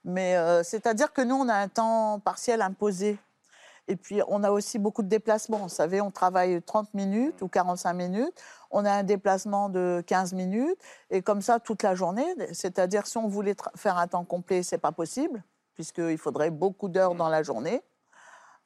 [0.04, 3.16] Mais euh, c'est-à-dire que nous, on a un temps partiel imposé.
[3.86, 5.58] Et puis, on a aussi beaucoup de déplacements.
[5.58, 8.42] Vous savez, on travaille 30 minutes ou 45 minutes.
[8.72, 10.78] On a un déplacement de 15 minutes.
[11.10, 12.26] Et comme ça, toute la journée.
[12.52, 15.42] C'est-à-dire, si on voulait faire un temps complet, c'est pas possible,
[15.74, 17.82] puisqu'il faudrait beaucoup d'heures dans la journée.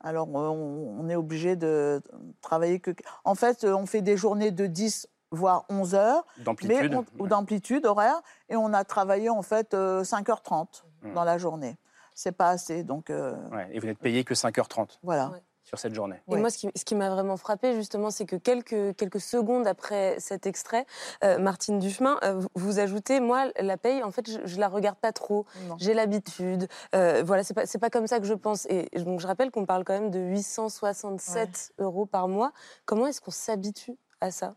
[0.05, 2.01] Alors, euh, on, on est obligé de
[2.43, 2.91] travailler que.
[3.25, 7.23] En fait, euh, on fait des journées de 10 voire 11 heures, mais D'amplitude on-
[7.23, 11.15] ou d'amplitude horaire, et on a travaillé en fait euh, 5h30 Mm.
[11.15, 11.77] dans la journée.
[12.15, 14.99] C'est pas assez, donc euh, Ouais, et vous n'êtes payé que 5h30.
[15.03, 15.33] voilà.
[15.65, 16.21] Sur cette journée.
[16.29, 19.67] Et moi, ce qui, ce qui m'a vraiment frappé, justement, c'est que quelques, quelques secondes
[19.67, 20.85] après cet extrait,
[21.25, 24.99] euh, Martine Duchemin, euh, vous- ajoutez, moi, la paye, en fait, je, je la regarde
[24.99, 25.47] pas trop.
[25.79, 26.69] J'ai l'habitude.
[26.95, 28.67] Euh, voilà, c'est pas, c'est pas comme ça que je pense.
[28.69, 32.53] Et donc, je rappelle qu'on parle quand même de 867 euros par mois.
[32.85, 34.55] Comment est-ce qu'on s'habitue à ça?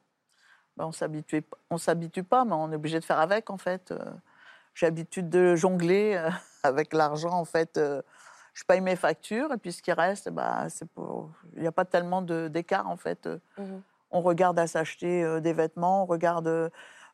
[0.75, 3.93] Ben, on s'habitue, on s'habitue pas, mais on est obligé de faire avec en fait.
[4.73, 6.21] J'ai l'habitude de jongler
[6.63, 7.79] avec l'argent en fait.
[8.57, 11.29] Je paye mes factures et puis ce qui reste, bah, c'est pour.
[11.55, 13.29] Il n'y a pas tellement d'écart en fait.
[13.59, 13.83] Mhm.
[14.09, 16.69] On regarde à s'acheter euh, des vêtements, on regarde euh,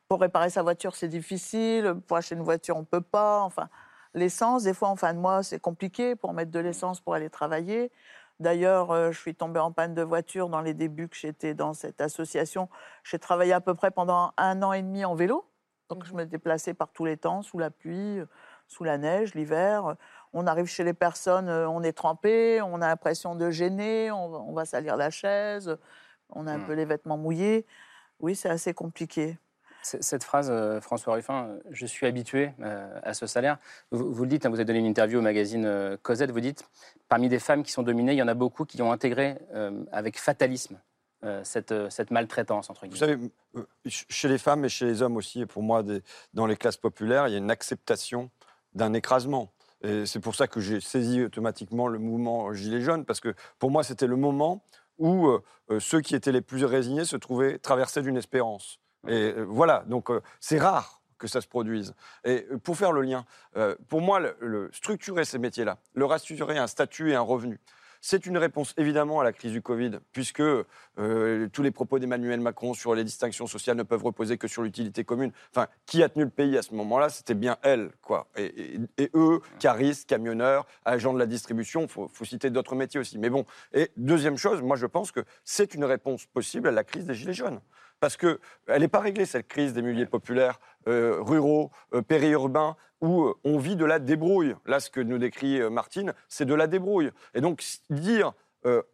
[0.08, 1.96] pour réparer sa voiture, c'est difficile.
[2.06, 3.42] Pour acheter une voiture, on peut pas.
[3.42, 3.68] Enfin,
[4.14, 7.28] l'essence, des fois en fin de mois, c'est compliqué pour mettre de l'essence pour aller
[7.28, 7.92] travailler.
[8.40, 11.74] D'ailleurs, euh, je suis tombée en panne de voiture dans les débuts que j'étais dans
[11.74, 12.70] cette association.
[13.02, 15.44] J'ai travaillé à peu près pendant un an et demi en vélo.
[15.90, 18.22] Donc, je me déplaçais par tous les temps, sous la pluie,
[18.66, 19.96] sous la neige, l'hiver.
[20.34, 24.28] On arrive chez les personnes, euh, on est trempé, on a l'impression de gêner, on,
[24.28, 25.76] va- on va salir la chaise,
[26.30, 26.66] on a un Mm.
[26.66, 27.64] peu les vêtements mouillés.
[28.20, 29.38] Oui, c'est assez compliqué.
[29.82, 33.58] Cette phrase, euh, François Ruffin, euh, je suis habitué euh, à ce salaire.
[33.90, 36.68] Vous, vous le dites, hein, vous avez donné une interview au magazine Cosette, vous dites,
[37.08, 39.84] parmi des femmes qui sont dominées, il y en a beaucoup qui ont intégré euh,
[39.92, 40.80] avec fatalisme
[41.42, 43.16] cette, cette maltraitance, entre Vous savez,
[43.86, 46.02] ch- chez les femmes et chez les hommes aussi, et pour moi, des-
[46.34, 48.28] dans les classes populaires, il y a une acceptation
[48.74, 49.50] d'un écrasement.
[49.84, 53.70] Et c'est pour ça que j'ai saisi automatiquement le mouvement Gilets jaunes, parce que pour
[53.70, 54.64] moi, c'était le moment
[54.98, 58.80] où euh, euh, ceux qui étaient les plus résignés se trouvaient traversés d'une espérance.
[59.06, 61.94] Et euh, voilà, donc euh, c'est rare que ça se produise.
[62.24, 63.24] Et pour faire le lien,
[63.88, 67.60] pour moi, le, le- structurer ces métiers-là, leur assurer un statut et un revenu,
[68.06, 72.38] c'est une réponse évidemment à la crise du Covid, puisque euh, tous les propos d'Emmanuel
[72.38, 75.32] Macron sur les distinctions sociales ne peuvent reposer que sur l'utilité commune.
[75.50, 77.08] Enfin, qui a tenu le pays à ce moment-là?
[77.08, 78.28] C'était bien elle, quoi.
[78.36, 78.78] Et,
[79.14, 83.16] eux, caristes, camionneurs, agents de la distribution, faut, faut citer d'autres métiers aussi.
[83.16, 86.84] Mais bon, et deuxième chose, moi je pense que c'est une réponse possible à la
[86.84, 87.60] crise des Gilets jaunes.
[88.00, 93.24] Parce qu'elle n'est pas réglée, cette crise des milieux populaires, euh, ruraux, euh, périurbains, où
[93.24, 94.54] euh, on vit de la débrouille.
[94.66, 97.10] Là, ce que nous décrit Martine, c'est de la débrouille.
[97.34, 98.32] Et donc, dire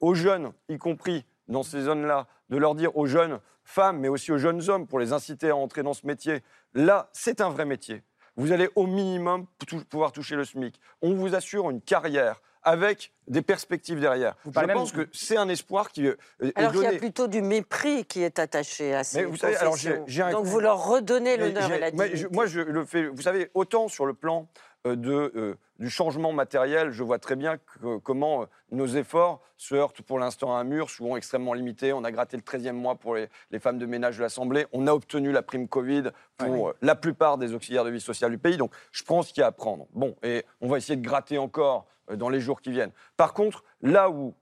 [0.00, 4.32] aux jeunes, y compris dans ces zones-là, de leur dire aux jeunes femmes, mais aussi
[4.32, 6.42] aux jeunes hommes, pour les inciter à entrer dans ce métier,
[6.74, 8.02] là, c'est un vrai métier.
[8.36, 9.46] Vous allez au minimum
[9.88, 10.80] pouvoir toucher le SMIC.
[11.02, 14.34] On vous assure une carrière avec des perspectives derrière.
[14.44, 16.96] Je même- pense que c'est un espoir qui euh, est Alors qu'il y donné.
[16.96, 20.30] a plutôt du mépris qui est attaché à ces Mais vous savez, alors j'ai un-
[20.32, 22.16] Donc vous leur redonnez l'honneur et la moi, dignité.
[22.16, 23.06] je, moi, je le fais.
[23.08, 24.48] Vous savez, autant sur le plan
[24.86, 29.42] euh, de, euh, du changement matériel, je vois très bien que- comment euh, nos efforts
[29.58, 31.92] se heurtent pour l'instant à un mur, souvent extrêmement limité.
[31.92, 34.66] On a gratté le 13e mois pour les, les femmes de ménage de l'Assemblée.
[34.72, 36.04] On a obtenu la prime Covid
[36.38, 38.56] pour euh, la plupart des auxiliaires de vie sociale du pays.
[38.56, 39.86] Donc, je pense qu'il y a à prendre.
[39.92, 42.92] Bon, et on va essayer de gratter encore dans les jours qui viennent.
[43.16, 44.34] Par contre, là où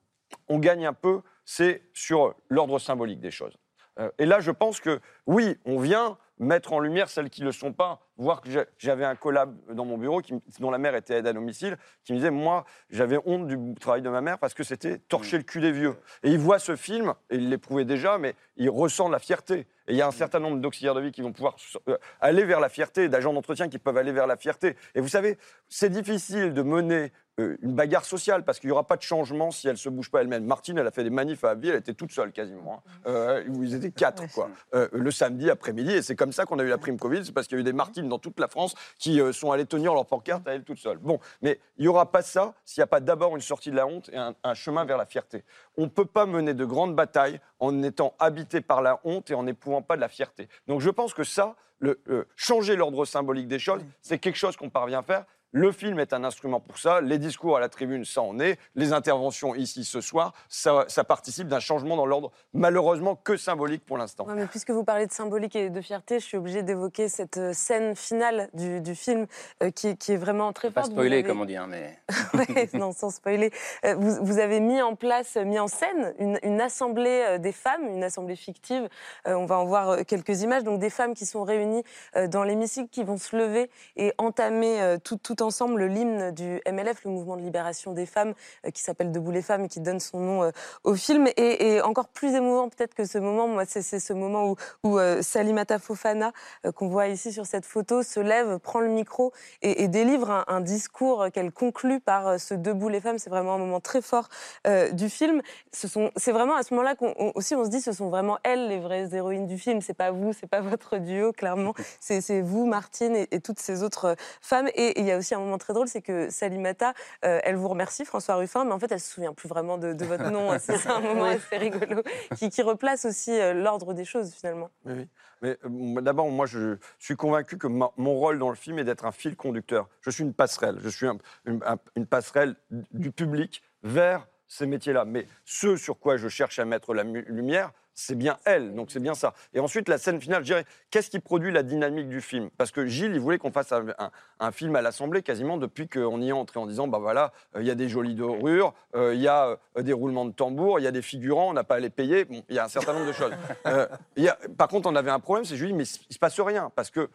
[0.49, 3.57] on gagne un peu, c'est sur l'ordre symbolique des choses.
[3.99, 7.47] Euh, et là, je pense que oui, on vient mettre en lumière celles qui ne
[7.47, 8.01] le sont pas.
[8.17, 11.33] Voir que j'avais un collab dans mon bureau qui, dont la mère était aide à
[11.33, 14.99] domicile, qui me disait Moi, j'avais honte du travail de ma mère parce que c'était
[14.99, 15.97] torcher le cul des vieux.
[16.23, 19.67] Et il voit ce film, et il l'éprouvait déjà, mais il ressent la fierté.
[19.89, 21.57] Et il y a un certain nombre d'auxiliaires de vie qui vont pouvoir
[21.89, 24.77] euh, aller vers la fierté, d'agents d'entretien qui peuvent aller vers la fierté.
[24.95, 28.87] Et vous savez, c'est difficile de mener euh, une bagarre sociale parce qu'il n'y aura
[28.87, 30.45] pas de changement si elle ne se bouge pas elle-même.
[30.45, 32.83] Martine, elle a fait des manifs à Abbeville, elle était toute seule quasiment.
[32.87, 32.91] hein.
[33.07, 34.51] Euh, où ils étaient quatre, quoi.
[34.75, 35.93] Euh, le samedi après-midi.
[35.93, 37.63] Et c'est comme ça qu'on a eu la prime Covid, c'est parce qu'il y a
[37.63, 40.55] eu des Martines dans toute la France qui euh, sont allées tenir leur pancarte à
[40.55, 40.99] elles toutes seules.
[40.99, 43.77] Bon, mais il n'y aura pas ça s'il n'y a pas d'abord une sortie de
[43.77, 45.45] la honte et un, un chemin vers la fierté.
[45.77, 49.35] On ne peut pas mener de grandes batailles en étant habité par la honte et
[49.35, 50.49] en n'éprouvant pas de la fierté.
[50.67, 54.57] Donc je pense que ça, le, euh, changer l'ordre symbolique des choses, c'est quelque chose
[54.57, 55.25] qu'on parvient à faire.
[55.53, 57.01] Le film est un instrument pour ça.
[57.01, 58.59] Les discours à la tribune, ça en est.
[58.75, 63.85] Les interventions ici ce soir, ça, ça participe d'un changement dans l'ordre, malheureusement que symbolique
[63.87, 64.27] pour l'instant.
[64.27, 67.39] Ouais, mais puisque vous parlez de symbolique et de fierté, je suis obligée d'évoquer cette
[67.39, 69.27] euh, scène finale du, du film
[69.63, 70.93] euh, qui, qui est vraiment très Pas forte.
[70.93, 71.99] Vous spoiler, avez- comme on dit, hein, mais.
[72.35, 73.51] Ouais, non, sans spoiler.
[73.87, 77.87] Euh, Vous, vous avez mis en place, mis en scène une, une assemblée des femmes,
[77.89, 78.89] une assemblée fictive.
[79.27, 80.63] Euh, on va en voir quelques images.
[80.63, 81.83] Donc des femmes qui sont réunies
[82.29, 87.05] dans l'hémicycle, qui vont se lever et entamer euh, tout, tout ensemble l'hymne du MLF,
[87.05, 88.35] le mouvement de libération des femmes,
[88.67, 90.51] euh, qui s'appelle Debout les femmes et qui donne son nom euh,
[90.85, 91.29] au film.
[91.37, 94.99] Et, et encore plus émouvant peut-être que ce moment, moi, c'est ce moment où, où
[94.99, 96.33] euh, Salimata Fofana,
[96.75, 100.45] qu'on voit ici sur cette photo, se lève, prend le micro et, et délivre un,
[100.49, 103.19] un discours qu'elle conclut par ce Debout les femmes.
[103.19, 104.29] C'est vraiment un moment très fort
[104.67, 105.41] euh, du film.
[105.73, 108.39] Ce c'est vraiment à ce moment-là qu'on on- aussi on se dit, ce sont vraiment
[108.43, 109.81] elles les vraies héroïnes du film.
[109.81, 111.75] C'est pas vous, c'est pas votre duo, clairement.
[112.01, 114.69] C'est vous, Martine, et, et toutes ces autres femmes.
[114.75, 117.57] Et il y a aussi aussi un moment très drôle, c'est que Salimata, euh, elle
[117.57, 120.31] vous remercie, François Ruffin, mais en fait, elle se souvient plus vraiment de, de votre
[120.31, 120.59] nom.
[120.59, 122.03] c'est un moment assez rigolo
[122.37, 124.71] qui, qui replace aussi euh, l'ordre des choses finalement.
[124.87, 125.09] Oui, oui.
[125.43, 128.85] Mais euh, d'abord, moi, je suis convaincu que ma- mon rôle dans le film est
[128.85, 129.89] d'être un fil conducteur.
[130.01, 130.79] Je suis une passerelle.
[130.83, 135.05] Je suis un- une, un- une passerelle du public vers ces métiers-là.
[135.05, 138.75] Mais ce sur quoi je cherche à mettre la lumière, c'est bien elle.
[138.77, 139.35] Donc c'est bien ça.
[139.55, 142.49] Et ensuite, la scène finale, je dirais, qu'est-ce qui produit la dynamique du film?
[142.57, 145.89] Parce que Gilles, il voulait qu'on fasse un, un- un film à l'Assemblée quasiment depuis
[145.89, 148.73] qu'on y est entré en disant, bah voilà, euh, il y a des jolies dorures,
[148.95, 151.55] euh, il y a euh, des roulements de tambour, il y a des figurants, on
[151.55, 152.25] n'a pas à les payer.
[152.25, 153.33] Bon, il y a un certain nombre de choses.
[154.17, 156.15] Y a- par contre, on avait un problème, c'est que je lui dis, mais il
[156.15, 157.11] se passe rien, parce que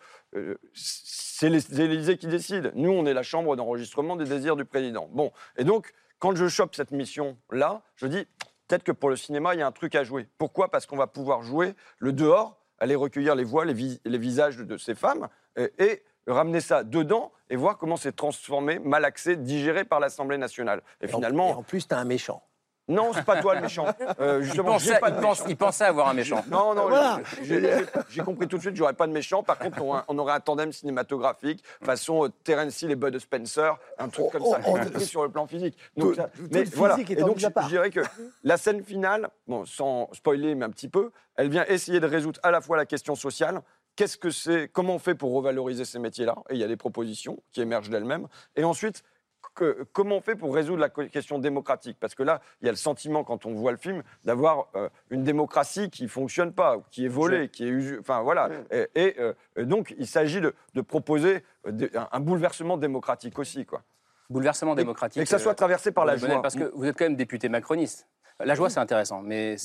[0.74, 2.72] c'est les Élysées qui décident.
[2.76, 5.08] Nous, on est la chambre d'enregistrement des désirs du président.
[5.14, 8.26] Bon, et donc, quand je chope cette mission-là, je dis,
[8.70, 10.26] peut-être que pour le cinéma, il y a un truc à jouer.
[10.38, 10.72] Pourquoi?
[10.72, 14.56] Parce qu'on va pouvoir jouer le dehors, aller recueillir les voix, les, vis- les visages
[14.56, 19.36] de, de ces femmes, et, et ramener ça dedans et voir comment c'est transformé, malaxé,
[19.36, 20.82] digéré par l'Assemblée nationale.
[21.02, 21.50] Et, finalement...
[21.50, 22.42] Et en plus, tu as un méchant.
[22.90, 23.86] Non, c'est pas toi le méchant.
[24.20, 25.50] Euh, Il justement, pensait, j'ai pas il de pense- méchant.
[25.50, 26.44] il pensait avoir un méchant.
[26.50, 27.20] Non, non, Voilà.
[27.42, 29.42] j'ai- compris tout de suite, j'aurais pas de méchant.
[29.44, 33.18] Par contre, on, aurait- on aurait un tandem cinématographique, façon euh, Terence Hill et Bud
[33.20, 35.78] Spencer, un truc comme ça, on- y compris sur le plan physique.
[35.98, 36.96] Donc, Tout- ça- tout mais voilà.
[36.96, 38.02] physique Et donc, je dirais que
[38.44, 42.40] la scène finale, bon, sans spoiler, mais un petit peu, elle vient essayer de résoudre
[42.44, 43.62] à la fois la question sociale.
[43.96, 46.78] Qu'est-ce que c'est Comment on fait pour revaloriser ces métiers-là Et il y a des
[46.78, 48.28] propositions qui émergent d'elles-mêmes.
[48.56, 49.04] Et ensuite,
[49.54, 51.98] que- comment on fait pour résoudre la question démocratique?
[52.00, 54.90] Parce que là, il y a le sentiment, quand on voit le film, d'avoir euh,
[55.10, 58.50] une démocratie qui fonctionne pas, qui est volée, qui est usu- Enfin, voilà.
[58.72, 63.38] Et, et, euh, et donc, il s'agit de, de proposer euh, un, un bouleversement démocratique
[63.40, 63.84] aussi, quoi.
[64.30, 65.22] Bouleversement démocratique.
[65.22, 66.42] Et que ça soit traversé par la joie.
[66.42, 68.08] Parce que vous êtes quand même député macroniste.
[68.40, 69.58] La joie, c'est intéressant, mais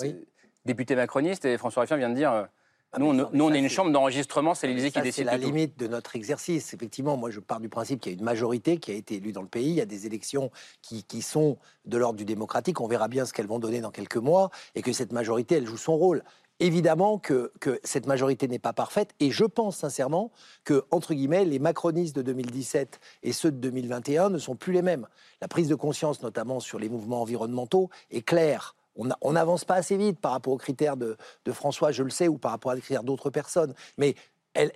[0.64, 2.48] député macroniste, et François Ruffin vient de dire,
[2.94, 5.26] euh, nous, on, nous, on est une chambre d'enregistrement, c'est l'Élysée qui Ça, C'est décide
[5.26, 5.46] la de tout.
[5.46, 6.72] limite de notre exercice.
[6.74, 9.32] Effectivement, moi, je pars du principe qu'il y a une majorité qui a été élue
[9.32, 9.68] dans le pays.
[9.68, 10.50] Il y a des élections
[10.82, 12.80] qui, qui sont de l'ordre du démocratique.
[12.80, 15.66] On verra bien ce qu'elles vont donner dans quelques mois et que cette majorité, elle
[15.66, 16.22] joue son rôle.
[16.60, 20.32] Évidemment que, que cette majorité n'est pas parfaite et je pense sincèrement
[20.64, 24.82] que, entre guillemets, les macronistes de 2017 et ceux de 2021 ne sont plus les
[24.82, 25.06] mêmes.
[25.40, 28.74] La prise de conscience, notamment sur les mouvements environnementaux, est claire.
[28.98, 31.16] On n'avance pas assez vite par rapport aux critères de,
[31.52, 33.74] François, je le sais, ou par rapport à des critères d'autres personnes.
[33.96, 34.14] Mais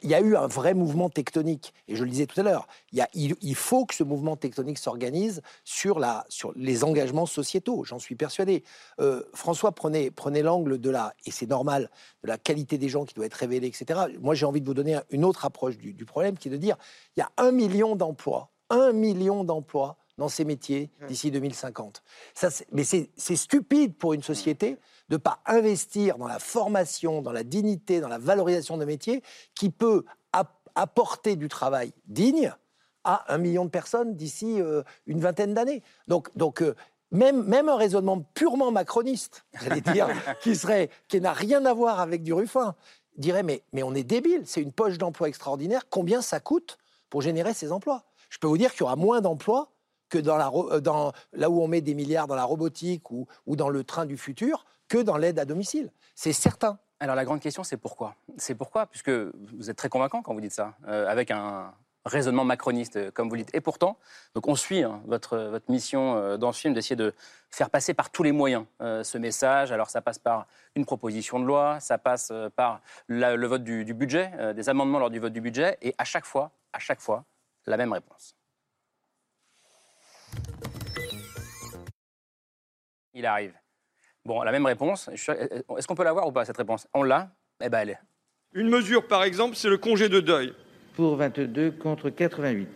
[0.03, 1.73] il y a eu un vrai mouvement tectonique.
[1.89, 2.69] Et je le disais tout à l'heure,
[3.15, 6.01] il, faut que ce mouvement tectonique s'organise sur,
[6.55, 8.63] les engagements sociétaux, j'en suis persuadé.
[9.01, 11.91] Euh, François prenait, l'angle de la, et c'est normal,
[12.23, 14.01] de la qualité des gens qui doit être révélée, etc.
[14.21, 16.57] Moi, j'ai envie de vous donner un- une autre approche du problème, qui est de
[16.57, 16.77] dire,
[17.17, 22.03] il y a un million d'emplois, un million d'emplois dans ces métiers d'ici 2050.
[22.35, 24.77] Ça, mais c'est stupide pour une société
[25.09, 29.23] de ne pas investir dans la formation, dans la dignité, dans la valorisation de métiers
[29.55, 32.55] qui peut ap- apporter du travail digne
[33.05, 35.83] à un million de personnes d'ici euh, une vingtaine d'années.
[36.09, 36.75] Donc, donc euh,
[37.11, 40.09] même, même un raisonnement purement macroniste, j'allais dire,
[40.41, 42.75] qui serait, qui n'a rien à voir avec du Ruffin,
[43.17, 45.89] dirait mais, mais on est débile, c'est une poche d'emploi extraordinaire.
[45.91, 46.79] Combien ça coûte
[47.11, 48.05] pour générer ces emplois?
[48.31, 49.71] Je peux vous dire qu'il y aura moins d'emplois
[50.13, 53.71] que dans la, euh, là où on met des milliards dans la robotique ou, dans
[53.71, 55.91] le train du futur, que dans l'aide à domicile.
[56.15, 56.79] C'est certain.
[57.01, 58.15] Alors la grande question, c'est pourquoi?
[58.37, 61.73] C'est pourquoi, puisque vous êtes très convaincant quand vous dites ça, euh, avec un
[62.05, 63.55] raisonnement macroniste, euh, comme vous dites.
[63.55, 63.97] Et pourtant,
[64.35, 67.15] donc on suit hein, votre, mission dans ce film d'essayer de
[67.51, 69.73] faire passer par tous les moyens ce message.
[69.73, 70.47] Alors ça passe par
[70.77, 75.11] une proposition de loi, ça passe par le vote du, du budget, des amendements lors
[75.11, 77.25] du vote du budget, et à chaque fois, à chaque fois,
[77.67, 78.37] la même réponse.
[83.15, 83.53] Il arrive.
[84.25, 85.09] Bon, la même réponse.
[85.11, 86.87] suis sûr- Est-ce qu'on peut la voir ou pas, cette réponse?
[86.95, 87.31] On l'a?
[87.63, 87.99] Eh ben, elle est.
[88.55, 90.55] Une mesure, par exemple, c'est le congé de deuil.
[90.95, 92.69] Pour 22 contre 88.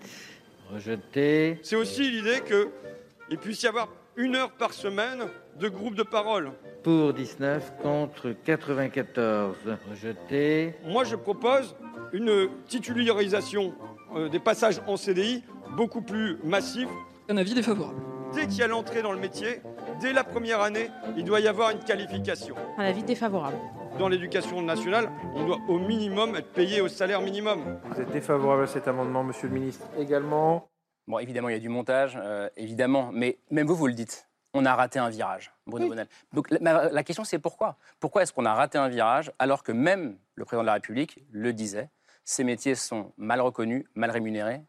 [0.72, 1.58] Rejeté.
[1.62, 6.52] C'est aussi l'idée qu'il puisse y avoir une heure par semaine de groupe de parole.
[6.82, 9.56] Pour 19 contre 94.
[9.90, 10.74] Rejeté.
[10.84, 11.76] Moi, je propose
[12.12, 13.74] une titularisation
[14.14, 15.44] euh, des passages en CDI
[15.76, 16.88] beaucoup plus massif.
[17.28, 18.00] Un avis défavorable.
[18.34, 19.60] Dès qu'il y a l'entrée dans le métier,
[20.00, 22.54] dès la première année, il doit y avoir une qualification.
[22.78, 23.56] Un avis défavorable.
[23.98, 27.80] Dans l'éducation nationale, on doit au minimum être payé au salaire minimum.
[27.86, 30.68] Vous êtes défavorable à cet amendement, monsieur le ministre Également.
[31.08, 34.28] Bon, évidemment, il y a du montage, euh, évidemment, mais même vous, vous le dites.
[34.54, 36.06] On a raté un virage, Bruno Bonnel.
[36.32, 37.76] Donc la question, c'est pourquoi?
[37.98, 41.24] Pourquoi est-ce qu'on a raté un virage alors que même le président de la République
[41.32, 41.90] le disait?
[42.24, 44.62] Ces métiers sont mal reconnus, mal rémunérés.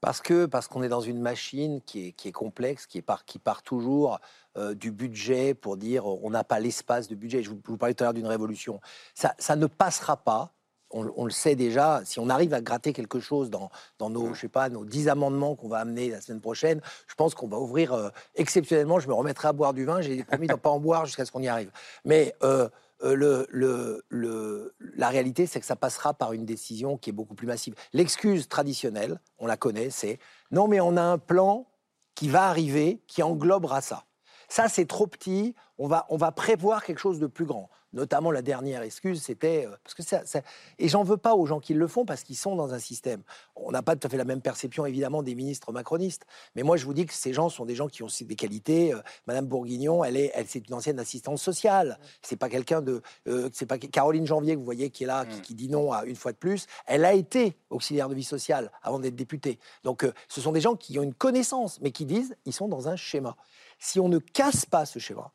[0.00, 3.02] Parce que parce qu'on est dans une machine qui est, qui est complexe, qui, est
[3.02, 4.18] part, qui part toujours
[4.56, 7.42] euh, du budget pour dire euh, on n'a pas l'espace de budget.
[7.42, 8.80] Je vous, parlais tout à l'heure d'une révolution.
[9.14, 10.52] Ça, ça ne passera pas
[10.90, 14.34] on, on le sait déjà, si on arrive à gratter quelque chose dans, dans nos,
[14.34, 17.48] je sais pas, nos 10 amendements qu'on va amener la semaine prochaine, je pense qu'on
[17.48, 18.98] va ouvrir euh, exceptionnellement.
[18.98, 20.00] Je me remettrai à boire du vin.
[20.00, 21.70] J'ai promis de ne pas en boire jusqu'à ce qu'on y arrive.
[22.04, 22.68] Mais euh,
[23.02, 27.74] euh, la réalité, c'est que ça passera par une décision qui est beaucoup plus massive.
[27.92, 30.18] L'excuse traditionnelle, on la connaît, c'est
[30.50, 31.66] non, mais on a un plan
[32.14, 34.04] qui va arriver, qui englobera ça.
[34.48, 35.54] Ça, c'est trop petit.
[35.82, 37.70] On va, on va prévoir quelque chose de plus grand.
[37.94, 39.66] Notamment, la dernière excuse, c'était.
[39.66, 40.42] euh, parce que ça, ça-
[40.78, 43.22] et j'en veux pas aux gens qui le font parce qu'ils sont dans un système.
[43.56, 46.26] On n'a pas tout à fait la même perception, évidemment, des ministres macronistes.
[46.54, 48.92] Mais moi, je vous dis que ces gens sont des gens qui ont des qualités.
[48.92, 51.98] Euh, Madame Bourguignon, elle est, elle, c'est une ancienne assistante sociale.
[52.22, 53.00] C'est pas quelqu'un de.
[53.26, 55.90] euh, c'est pas Caroline Janvier, que vous voyez, qui est là, qui, qui dit non
[55.92, 56.66] à une fois de plus.
[56.86, 59.58] Elle a été auxiliaire de vie sociale avant d'être députée.
[59.82, 62.68] Donc, euh, ce sont des gens qui ont une connaissance, mais qui disent ils sont
[62.68, 63.34] dans un schéma.
[63.80, 65.32] Si on ne casse pas ce schéma,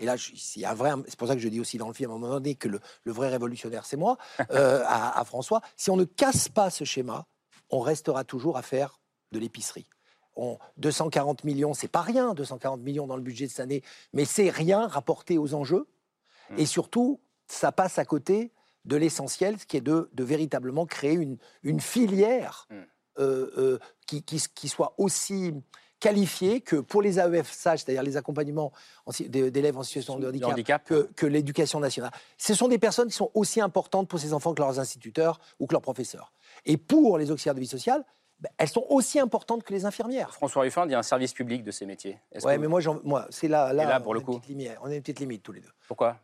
[0.00, 1.76] et là, je- il y a un vrai, c'est pour ça que je dis aussi
[1.78, 4.16] dans le film à un moment donné que le, le vrai révolutionnaire, c'est moi,
[4.50, 5.60] euh, à, à François.
[5.76, 7.26] Si on ne casse pas ce schéma,
[7.70, 9.00] on restera toujours à faire
[9.32, 9.86] de l'épicerie.
[10.36, 14.24] On- 240 millions, c'est pas rien, 240 millions dans le budget de cette année, mais
[14.24, 15.86] c'est rien rapporté aux enjeux.
[16.58, 18.52] Et surtout, ça passe à côté
[18.84, 22.68] de l'essentiel, ce qui est de, de véritablement créer une, une filière
[23.18, 25.52] euh, euh, qui, qui, qui soit aussi
[26.00, 28.72] qualifiée que pour les AEF sages, c'est-à-dire les accompagnements
[29.28, 30.84] d'élèves en situation de handicap, handicap.
[30.84, 32.10] que, que l'éducation nationale.
[32.38, 35.66] Ce sont des personnes qui sont aussi importantes pour ces enfants que leurs instituteurs ou
[35.66, 36.32] que leurs professeurs.
[36.64, 38.04] Et pour les auxiliaires de vie sociale,
[38.38, 40.34] ben, elles sont aussi importantes que les infirmières.
[40.34, 42.18] François Ruffin dit un service public de ces métiers.
[42.56, 44.86] Que- mais moi, moi c'est là, là, pour on le a une petite limite- on
[44.90, 45.72] a une petite limite tous les deux.
[45.88, 46.18] Pourquoi?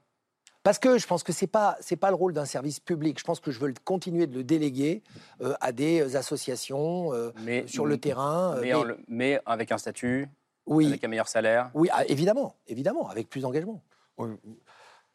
[0.63, 3.19] Parce que je pense que c'est pas c'est pas le rôle d'un service public.
[3.19, 5.03] Je pense que je veux continuer de le déléguer
[5.41, 8.55] euh, à des associations euh, mais, sur le terrain.
[8.57, 10.29] euh, mais, mais- en le- mais avec un statut,
[10.67, 10.87] Oui.
[10.87, 11.71] avec un meilleur salaire.
[11.75, 13.83] Oui, ah, évidemment, évidemment, avec plus d'engagement.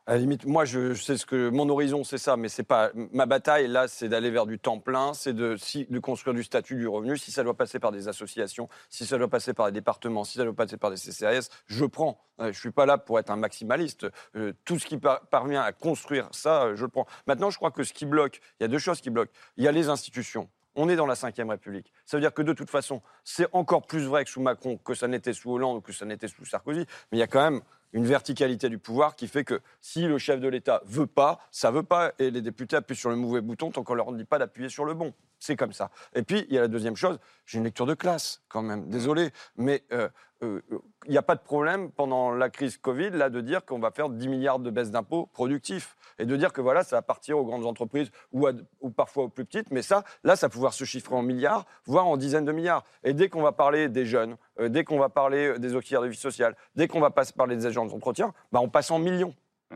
[0.09, 2.91] À la limite, moi, je, sais ce que mon horizon, c'est ça, mais c'est pas
[3.11, 3.67] ma bataille.
[3.67, 5.57] Là, c'est d'aller vers du temps plein, c'est de,
[5.99, 7.17] construire du statut du revenu.
[7.17, 10.37] Si ça doit passer par des associations, si ça doit passer par des départements, si
[10.37, 12.21] ça doit passer par des CCAS, je prends.
[12.39, 14.07] Euh, je suis pas là pour être un maximaliste.
[14.37, 17.05] Euh, tout ce qui par- parvient à construire ça, euh, je le prends.
[17.25, 19.33] Maintenant, je crois que ce qui bloque, il y a deux choses qui bloquent.
[19.57, 20.47] Il y a les institutions.
[20.79, 21.91] On est dans la Ve République.
[22.05, 24.93] Ça veut dire que de toute façon, c'est encore plus vrai que sous Macron, que
[24.93, 26.85] ça n'était sous Hollande ou que ça n'était sous Sarkozy.
[27.11, 27.61] Mais il y a quand même
[27.93, 31.71] une verticalité du pouvoir qui fait que si le chef de l'État veut pas, ça
[31.71, 34.39] veut pas, et les députés appuient sur le mauvais bouton tant qu'on leur dit pas
[34.39, 35.13] d'appuyer sur le bon.
[35.39, 35.91] C'est comme ça.
[36.15, 38.89] Et puis, il y a la deuxième chose, j'ai une lecture de classe quand même,
[38.89, 40.09] désolé, mais euh,
[40.41, 43.91] il n'y a pas de problème pendant la crise Covid là de dire qu'on va
[43.91, 47.37] faire 10 milliards de baisse d'impôts productifs et de dire que voilà, ça va partir
[47.37, 50.51] aux grandes entreprises ou, à- ou parfois aux plus petites, mais ça, là, ça va
[50.51, 52.83] pouvoir se chiffrer en milliards, voire en dizaines de milliards.
[53.03, 56.01] Et dès qu'on va parler des jeunes, euh, dès qu'on va parler euh, des auxiliaires
[56.03, 58.99] de vie sociale, dès qu'on va pas parler des agents d'entretien, bah, on passe en
[58.99, 59.33] millions.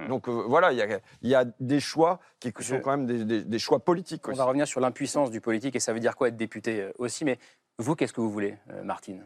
[0.08, 3.06] Donc euh, voilà, il y a, il y a des choix qui sont quand même
[3.06, 4.38] des, des- des choix politiques On aussi.
[4.38, 7.26] va revenir sur l'impuissance du politique et ça veut dire quoi être député euh, aussi.
[7.26, 7.38] Mais
[7.78, 9.26] vous, qu'est-ce que vous voulez, euh, Martine?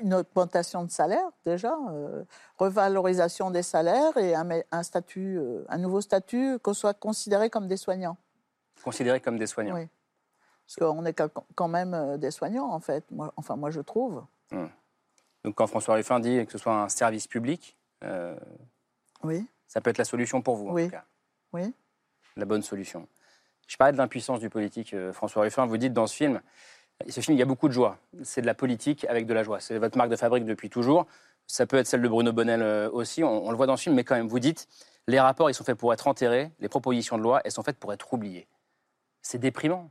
[0.00, 2.22] Une augmentation de salaire, déjà, euh,
[2.56, 7.50] revalorisation des salaires et un, me- un statut, euh, un nouveau statut, qu'on soit considéré
[7.50, 8.16] comme des soignants.
[8.84, 9.74] Considérés comme des soignants.
[9.74, 9.88] Oui.
[10.66, 11.20] Parce qu'on est
[11.56, 13.04] quand- même euh, des soignants, en fait.
[13.10, 14.24] Moi, enfin, moi, je trouve.
[14.52, 14.66] Hmm.
[15.44, 18.38] Donc quand François Ruffin dit que ce soit un service public, euh,
[19.24, 19.44] Oui.
[19.66, 20.84] ça peut être la solution pour vous, en Oui.
[20.84, 21.04] tout cas.
[21.52, 21.74] Oui.
[22.36, 23.08] La bonne solution.
[23.66, 25.66] Je parlais de l'impuissance du politique, François Ruffin.
[25.66, 26.40] Vous dites dans ce film,
[27.08, 27.98] ce film, il y a beaucoup de joie.
[28.22, 29.60] C'est de la politique avec de la joie.
[29.60, 31.06] C'est votre marque de fabrique depuis toujours.
[31.46, 33.24] Ça peut être celle de Bruno Bonnel euh, aussi.
[33.24, 34.68] On, le voit dans ce film, mais quand même, vous dites,
[35.08, 36.50] les rapports, ils sont faits pour être enterrés.
[36.60, 38.46] Les propositions de loi, elles sont faites pour être oubliées.
[39.20, 39.90] C'est déprimant.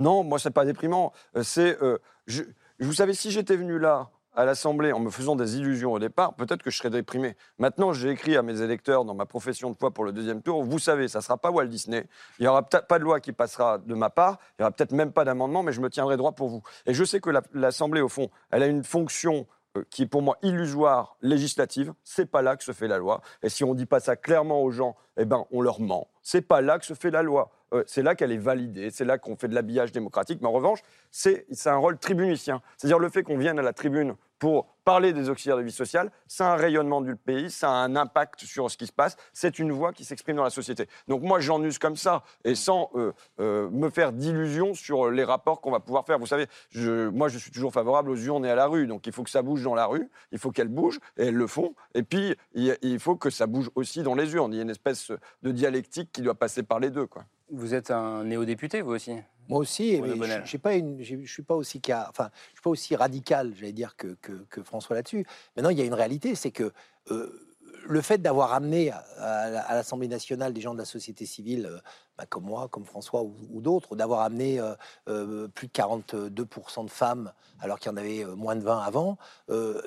[0.00, 1.12] Non, moi, c'est pas déprimant.
[1.36, 2.44] Euh, C'est, euh, je,
[2.78, 6.34] vous savez, si j'étais venu là à l'Assemblée en me faisant des illusions au départ,
[6.34, 7.36] peut-être que je serais déprimé.
[7.58, 10.62] Maintenant, j'ai écrit à mes électeurs dans ma profession de foi pour le deuxième tour,
[10.64, 12.06] vous savez, ça sera pas Walt Disney.
[12.38, 14.38] Il y aura peut-être pas de loi qui passera de ma part.
[14.58, 16.62] Il y aura peut-être même pas d'amendement, mais je me tiendrai droit pour vous.
[16.86, 19.46] Et je sais que la- l'Assemblée, au fond, elle a une fonction
[19.90, 21.92] qui est pour moi illusoire, législative.
[22.04, 23.22] C'est pas là que se fait la loi.
[23.42, 26.08] Et si on dit pas ça clairement aux gens, eh ben, on leur ment.
[26.22, 27.50] C'est pas là que se fait la loi.
[27.72, 28.90] Euh, c'est là qu'elle est validée.
[28.90, 30.40] C'est là qu'on fait de l'habillage démocratique.
[30.40, 30.80] Mais en revanche,
[31.10, 32.60] c'est c'est un rôle tribunicien.
[32.76, 36.10] C'est-à-dire le fait qu'on vienne à la tribune pour parler des auxiliaires de vie sociale,
[36.26, 39.58] c'est un rayonnement du pays, ça a un impact sur ce qui se passe, c'est
[39.58, 40.88] une voix qui s'exprime dans la société.
[41.08, 45.24] Donc moi, j'en use comme ça, et sans euh, euh, me faire d'illusions sur les
[45.24, 46.18] rapports qu'on va pouvoir faire.
[46.18, 49.12] Vous savez, moi, je suis toujours favorable aux urnes et à la rue, donc il
[49.12, 51.74] faut que ça bouge dans la rue, il faut qu'elles bougent, et elles le font,
[51.94, 54.52] et puis il, faut que ça bouge aussi dans les urnes.
[54.52, 55.12] Il y a une espèce
[55.42, 57.08] de dialectique qui doit passer par les deux.
[57.50, 59.12] Vous êtes un néo-député, vous aussi?
[59.48, 62.62] Moi aussi, je j'ai pas une, j'ai- je suis pas aussi ca- enfin, je suis
[62.62, 65.26] pas aussi radical, j'allais dire que, que, que François là-dessus.
[65.56, 66.72] Maintenant, il y a une réalité, c'est que
[67.10, 67.48] euh,
[67.84, 71.78] le fait d'avoir amené à, à l'Assemblée nationale des gens de la société civile, euh,
[72.16, 74.60] bah, comme moi, comme François ou, ou d'autres, d'avoir amené
[75.08, 79.18] euh, plus de 42% de femmes alors qu'il y en avait moins de 20 avant,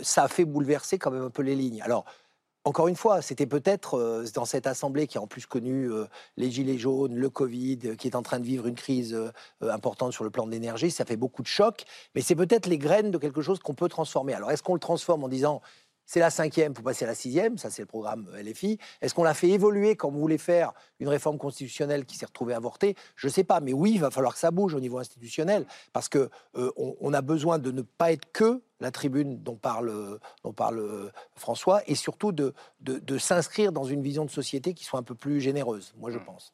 [0.01, 1.82] ça a fait bouleverser quand même un peu les lignes.
[1.82, 2.06] Alors,
[2.66, 6.05] encore une fois, c'était peut-être euh, dans cette assemblée qui a en plus connu euh,
[6.36, 9.16] les gilets jaunes, le Covid, euh, qui est en train de vivre une crise
[9.61, 11.86] importante sur le plan de l'énergie, ça fait beaucoup de chocs,
[12.16, 14.34] mais c'est peut-être les graines de quelque chose qu'on peut transformer.
[14.34, 15.61] Alors est-ce qu'on le transforme en disant
[16.06, 18.78] c'est la cinquième pour passer à la sixième, ça c'est le programme LFI.
[19.01, 22.53] Est-ce qu'on l'a fait évoluer quand on voulait faire une réforme constitutionnelle qui s'est retrouvée
[22.53, 22.95] avortée?
[23.16, 25.66] Je ne sais pas, mais oui, il va falloir que ça bouge au niveau institutionnel,
[25.93, 29.56] parce que euh, on, on a besoin de ne pas être que la tribune dont
[29.56, 34.26] parle, euh, dont parle euh, François, et surtout de, de, de s'inscrire dans une vision
[34.26, 36.53] de société qui soit un peu plus généreuse, moi je pense.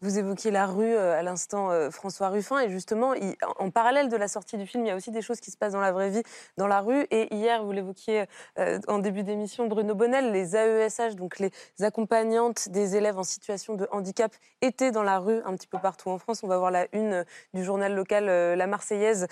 [0.00, 3.14] Vous évoquiez la rue euh, à l'instant, euh, François Ruffin, et justement,
[3.58, 5.56] en parallèle de la sortie du film, il y a aussi des choses qui se
[5.56, 6.22] passent dans la vraie vie,
[6.56, 7.06] dans la rue.
[7.10, 8.26] Et hier, vous l'évoquiez
[8.58, 11.50] euh, en début d'émission, Bruno Bonnel, les AESH, donc les
[11.80, 16.10] accompagnantes des élèves en situation de handicap, étaient dans la rue un petit peu partout
[16.10, 16.42] en France.
[16.42, 19.26] On va voir la une du journal local La Marseillaise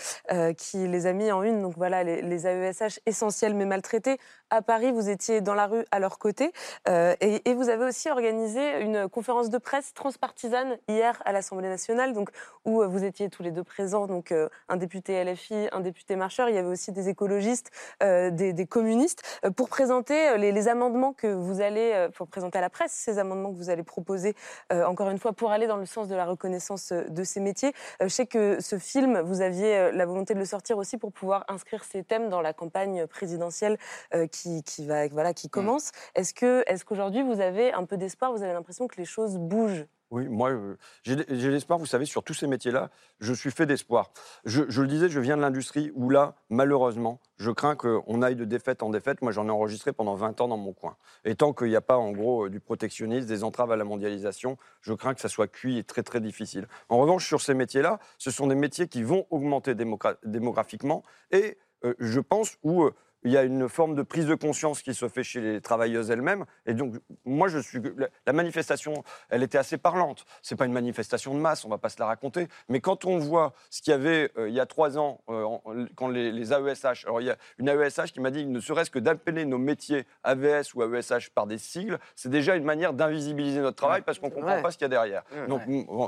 [0.56, 1.62] qui les a mis en une.
[1.62, 4.18] Donc voilà, les, les AESH essentiels mais maltraités.
[4.54, 6.52] À Paris, vous étiez dans la rue à leur côté.
[6.86, 12.12] Euh, et, vous avez aussi organisé une conférence de presse transpartisane hier à l'Assemblée nationale,
[12.12, 12.28] donc,
[12.66, 16.16] où euh, vous étiez tous les deux présents, donc euh, un député LFI, un député
[16.16, 16.50] marcheur.
[16.50, 17.70] Il y avait aussi des écologistes,
[18.02, 19.22] des, communistes,
[19.56, 23.56] pour présenter les, amendements que vous allez, pour présenter à la presse ces amendements que
[23.56, 24.34] vous allez proposer,
[24.70, 27.72] encore une fois, pour aller dans le sens de la reconnaissance de ces métiers.
[28.00, 31.46] Je sais que ce film, vous aviez la volonté de le sortir aussi pour pouvoir
[31.48, 33.78] inscrire ces thèmes dans la campagne présidentielle
[34.14, 35.92] euh, qui, qui, va, voilà, qui commence.
[36.14, 39.38] Est-ce que, est-ce qu'aujourd'hui vous avez un peu d'espoir Vous avez l'impression que les choses
[39.38, 39.86] bougent?
[40.10, 42.90] Oui, moi, euh, j'ai j'ai l'espoir, vous savez, sur tous ces métiers-là,
[43.20, 44.12] je suis fait d'espoir.
[44.44, 48.36] Je, je le disais, je viens de l'industrie où là, malheureusement, je crains qu'on aille
[48.36, 49.22] de défaite en défaite.
[49.22, 50.98] Moi, j'en ai enregistré pendant 20 ans dans mon coin.
[51.24, 53.84] Et tant qu'il n'y a pas, en gros, euh, du protectionnisme, des entraves à la
[53.84, 56.66] mondialisation, je crains que ça soit cuit et très, très difficile.
[56.90, 61.56] En revanche, sur ces métiers-là, ce sont des métiers qui vont augmenter démogra- démographiquement et
[61.86, 62.82] euh, je pense où...
[62.82, 62.92] euh,
[63.24, 66.10] il y a une forme de prise de conscience qui se fait chez les travailleuses
[66.10, 66.44] elles-mêmes.
[66.66, 66.94] Et donc,
[67.24, 67.80] moi, je suis.
[68.26, 70.24] La, manifestation, elle était assez parlante.
[70.42, 72.48] C'est pas une manifestation de masse, on va pas se la raconter.
[72.68, 75.44] Mais quand on voit ce qu'il y avait euh, il y a trois ans, euh,
[75.44, 75.62] en-
[75.94, 77.04] quand les, les AESH.
[77.04, 80.04] Alors, il y a une AESH qui m'a dit ne serait-ce que d'appeler nos métiers
[80.24, 84.30] AVS ou AESH par des sigles, c'est déjà une manière d'invisibiliser notre travail parce qu'on
[84.30, 84.62] comprend Ouais.
[84.62, 85.22] pas ce qu'il y a derrière.
[85.32, 85.46] Ouais.
[85.46, 85.62] Donc,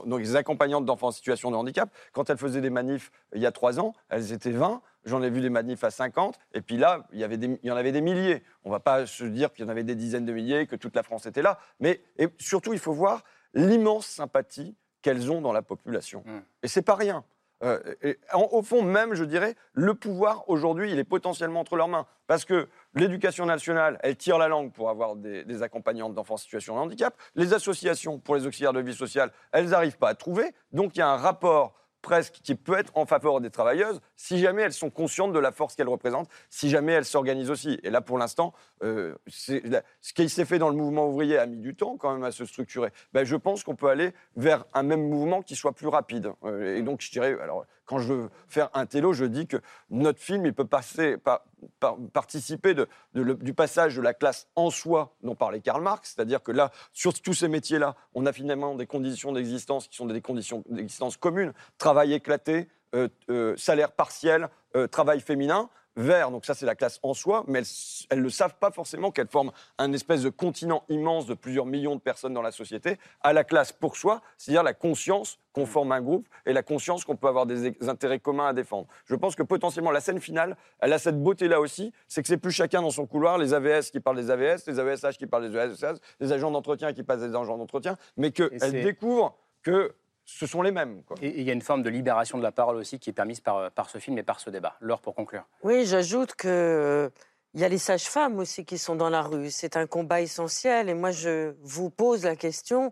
[0.06, 3.42] donc, les accompagnantes d'enfants en situation de handicap, quand elles faisaient des manifs euh, il
[3.42, 4.80] y a trois ans, elles étaient 20.
[5.04, 7.68] J'en ai vu des manifs à 50, et puis là, il y, avait des- il
[7.68, 8.42] y en avait des milliers.
[8.64, 10.76] On ne va pas se dire qu'il y en avait des dizaines de milliers, que
[10.76, 15.40] toute la France était là, mais et surtout, il faut voir l'immense sympathie qu'elles ont
[15.40, 16.22] dans la population.
[16.26, 16.38] Mm.
[16.62, 17.24] Et c'est pas rien.
[17.62, 21.76] Euh, et en- au fond, même, je dirais, le pouvoir aujourd'hui, il est potentiellement entre
[21.76, 22.06] leurs mains.
[22.26, 26.38] Parce que l'éducation nationale, elle tire la langue pour avoir des, des accompagnantes d'enfants en
[26.38, 27.14] situation de handicap.
[27.36, 30.52] Les associations pour les auxiliaires de vie sociale, elles n'arrivent pas à trouver.
[30.72, 31.74] Donc il y a un rapport
[32.04, 35.50] presque qui peut être en faveur des travailleuses si jamais elles sont conscientes de la
[35.50, 37.80] force qu'elles représentent, si jamais elles s'organisent aussi.
[37.82, 38.52] Et là, pour l'instant,
[38.82, 42.22] euh, ce qui s'est fait dans le mouvement ouvrier a mis du temps quand même
[42.22, 42.90] à se structurer.
[43.14, 46.30] Ben, je pense qu'on peut aller vers un même mouvement qui soit plus rapide.
[46.44, 49.58] Euh, et donc, je dirais, alors, quand je veux faire un télo, je dis que
[49.90, 51.44] notre film, il peut passer, par-
[51.80, 52.74] par- participer
[53.14, 57.12] du passage de la classe en soi dont parlait Karl Marx, c'est-à-dire que là, sur
[57.14, 61.52] tous ces métiers-là, on a finalement des conditions d'existence qui sont des conditions d'existence communes,
[61.78, 66.98] travail éclaté, euh, euh, salaire partiel, euh, travail féminin, vers, donc ça c'est la classe
[67.02, 67.62] en soi, mais
[68.10, 71.66] elles ne le savent pas forcément qu'elles forment un espèce de continent immense de plusieurs
[71.66, 75.66] millions de personnes dans la société, à la classe pour soi, c'est-à-dire la conscience qu'on
[75.66, 78.88] forme un groupe et la conscience qu'on peut avoir des intérêts communs à défendre.
[79.06, 82.38] Je pense que potentiellement la scène finale, elle a cette beauté-là aussi, c'est que c'est
[82.38, 85.48] plus chacun dans son couloir, les AVS qui parlent des AVS, les AVSH qui parlent
[85.48, 89.94] des AVSH, les agents d'entretien qui passent des agents d'entretien, mais qu'elles découvrent que
[90.24, 91.02] ce sont les mêmes.
[91.04, 91.16] quoi.
[91.20, 93.40] Et il y a une forme de libération de la parole aussi qui est permise
[93.40, 94.76] par, par ce film et par ce débat.
[94.80, 95.44] Laure, pour conclure.
[95.62, 97.10] Oui, j'ajoute que euh,
[97.54, 99.50] il y a les sages-femmes aussi qui sont dans la rue.
[99.50, 100.88] C'est un combat essentiel.
[100.88, 102.90] Et moi, je vous pose la question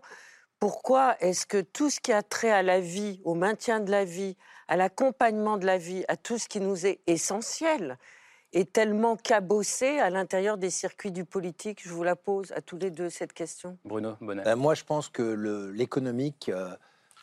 [0.63, 4.05] pourquoi est-ce que tout ce qui a trait à la vie, au maintien de la
[4.05, 4.37] vie,
[4.69, 7.97] à l'accompagnement de la vie, à tout ce qui nous est essentiel,
[8.53, 11.81] est tellement cabossé à l'intérieur des circuits du politique?
[11.83, 13.77] Je vous la pose à tous les deux cette question.
[13.83, 14.43] Bruno Bonnet.
[14.43, 16.73] Ben, moi, je pense que l'économique euh,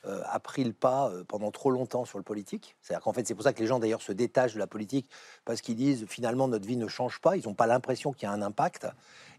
[0.06, 2.76] euh, a pris le pas euh, pendant trop longtemps sur le politique.
[2.80, 5.06] C'est-à-dire qu'en fait, c'est pour ça que les gens d'ailleurs se détachent de la politique
[5.44, 7.36] parce qu'ils disent finalement notre vie ne change pas.
[7.36, 8.86] Ils n'ont pas l'impression qu'il y a un impact.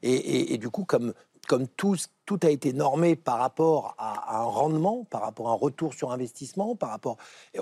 [0.04, 1.14] Et, du coup, comme
[1.48, 1.96] comme tout,
[2.44, 6.78] a été normé par rapport à, un rendement, par rapport à un retour sur investissement,
[6.78, 7.18] par rapport.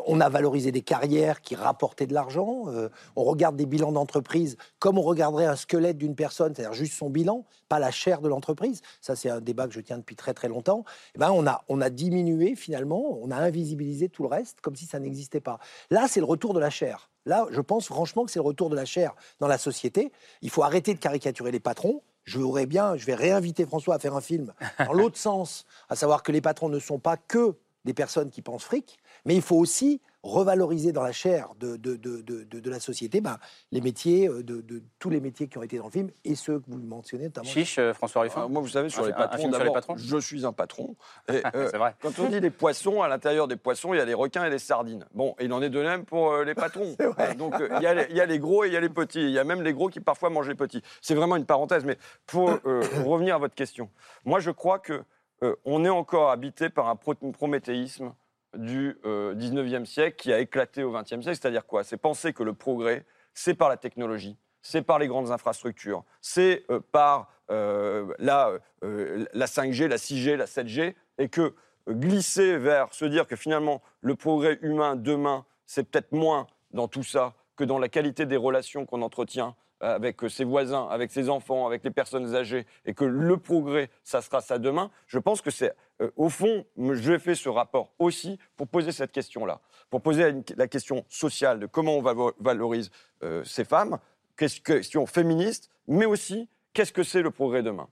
[0.06, 2.66] On a valorisé des carrières qui rapportaient de l'argent.
[2.68, 6.94] euh, on regarde des bilans d'entreprise comme on regarderait un squelette d'une personne, c'est-à-dire juste
[6.94, 8.82] son bilan, pas la chair de l'entreprise.
[9.02, 10.86] Ça, c'est un débat que je tiens depuis très très longtemps.
[11.16, 14.76] Eh ben, on a on a diminué finalement, on a invisibilisé tout le reste comme
[14.76, 15.58] si ça n'existait pas.
[15.90, 17.10] Là, c'est le retour de la chair.
[17.26, 20.12] Là, je pense franchement que c'est le retour de la chair dans la société.
[20.42, 22.02] Il faut arrêter de caricaturer les patrons.
[22.30, 24.54] Je voudrais bien, je vais réinviter François à faire un film
[24.86, 27.56] dans l'autre sens, à savoir que les patrons ne sont pas que
[27.86, 31.96] des personnes qui pensent fric, mais il faut aussi revaloriser dans la chair de, de,
[31.96, 33.38] de, de, de- de la société ben,
[33.72, 36.36] les métiers, euh, de, de tous les métiers qui ont été dans le film et
[36.36, 37.48] ceux que vous mentionnez notamment.
[37.48, 38.42] Chiche, euh, François Ruffin.
[38.46, 40.18] Ah, moi, vous savez, sur Un- les un patrons, film sur les d'abord, patrons je
[40.20, 40.96] suis un patron.
[41.30, 41.96] Et, euh, C'est vrai.
[42.02, 44.50] Quand on dit les poissons, à l'intérieur des poissons, il y a des requins et
[44.50, 45.06] des sardines.
[45.14, 46.96] Bon, il en est de même pour euh, les patrons.
[47.38, 48.82] Donc, euh, il y, a les- il y a les gros et il y a
[48.82, 49.22] les petits.
[49.24, 50.82] Il y a même les gros qui parfois mangent les petits.
[51.02, 51.86] C'est vraiment une parenthèse.
[51.86, 53.90] Mais pour euh, revenir à votre question,
[54.26, 55.02] moi, je crois que
[55.44, 58.14] euh, on est encore habité par un pro- prométhéisme
[58.58, 61.38] du euh, 19e siècle qui a éclaté au 20e siècle.
[61.40, 61.84] C'est-à-dire quoi?
[61.84, 66.66] C'est penser que le progrès, c'est par la technologie, c'est par les grandes infrastructures, c'est
[66.70, 68.52] euh, par euh, la,
[68.84, 71.56] euh, la 5G, la 6G, la 7G, et que
[71.88, 77.04] glisser vers se dire que finalement le progrès humain demain, c'est peut-être moins dans tout
[77.04, 81.30] ça que dans la qualité des relations qu'on entretient avec euh, ses voisins, avec ses
[81.30, 85.42] enfants, avec les personnes âgées, et que le progrès, ça sera ça demain, je pense
[85.42, 90.02] que c'est, euh, au fond, j'ai fait ce rapport aussi pour poser cette question-là, pour
[90.02, 92.92] poser la question sociale de comment on valo- valorise
[93.24, 94.00] euh, ces femmes,
[94.36, 97.88] question féministe, mais aussi qu'est-ce que c'est le progrès demain?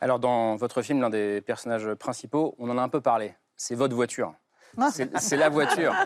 [0.00, 3.34] Alors, dans votre film, l'un des personnages principaux, on en a un peu parlé.
[3.56, 4.32] C'est votre voiture.
[5.20, 5.94] C'est la voiture.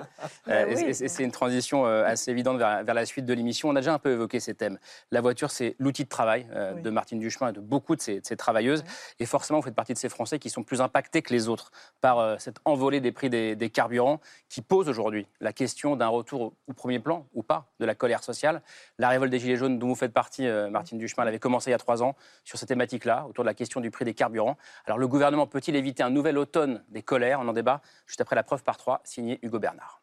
[0.49, 0.83] Euh, et- oui.
[0.87, 3.69] et- et c'est une transition euh, assez évidente vers, vers la suite de l'émission.
[3.69, 4.79] On a déjà un peu évoqué ces thèmes.
[5.13, 8.21] La voiture, c'est l'outil de travail euh, de Martine Duchemin et de beaucoup de ses,
[8.21, 8.83] de ses travailleuses.
[9.21, 11.71] Et forcément, vous faites partie de ces Français qui sont plus impactés que les autres
[12.01, 16.09] par euh, cette envolée des prix des, des carburants qui pose aujourd'hui la question d'un
[16.09, 18.63] retour au, au premier plan ou pas de la colère sociale.
[18.99, 21.73] La révolte des Gilets jaunes, dont vous faites partie, Martine Duchemin, elle avait commencé il
[21.73, 24.57] y a trois ans sur cette thématique-là, autour de la question du prix des carburants.
[24.87, 27.39] Alors, le gouvernement peut-il éviter un nouvel automne des colères?
[27.41, 30.03] On en débat juste après la preuve par trois, signé Hugo Bernard.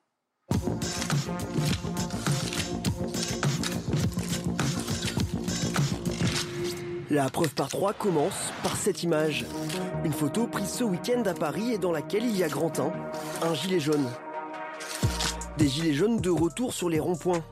[7.11, 9.45] La preuve par trois commence par cette image.
[10.03, 12.91] Une photo prise ce week-end à Paris et dans laquelle il y a grand teint,
[13.43, 14.09] un gilet jaune.
[15.59, 17.43] Des gilets jaunes de retour sur les ronds-points.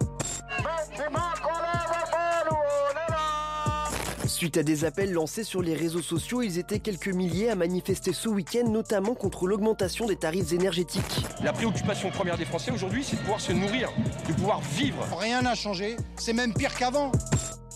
[4.37, 8.13] Suite à des appels lancés sur les réseaux sociaux, ils étaient quelques milliers à manifester
[8.13, 11.25] ce week-end, notamment contre l'augmentation des tarifs énergétiques.
[11.43, 13.89] La préoccupation première des Français aujourd'hui, c'est de pouvoir se nourrir,
[14.27, 15.07] de pouvoir vivre.
[15.17, 17.11] Rien n'a changé, c'est même pire qu'avant.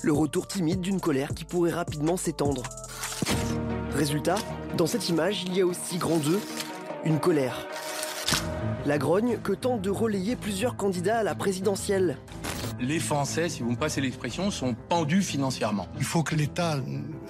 [0.03, 2.62] Le retour timide d'une colère qui pourrait rapidement s'étendre.
[3.95, 4.36] Résultat,
[4.78, 6.39] dans cette image, il y a aussi grand 2,
[7.05, 7.66] une colère.
[8.86, 12.18] La grogne que tentent de relayer plusieurs candidats à la présidentielle.
[12.82, 15.88] Les Français, si vous me passez l'expression, sont pendus financièrement.
[16.00, 16.78] Il faut que l'État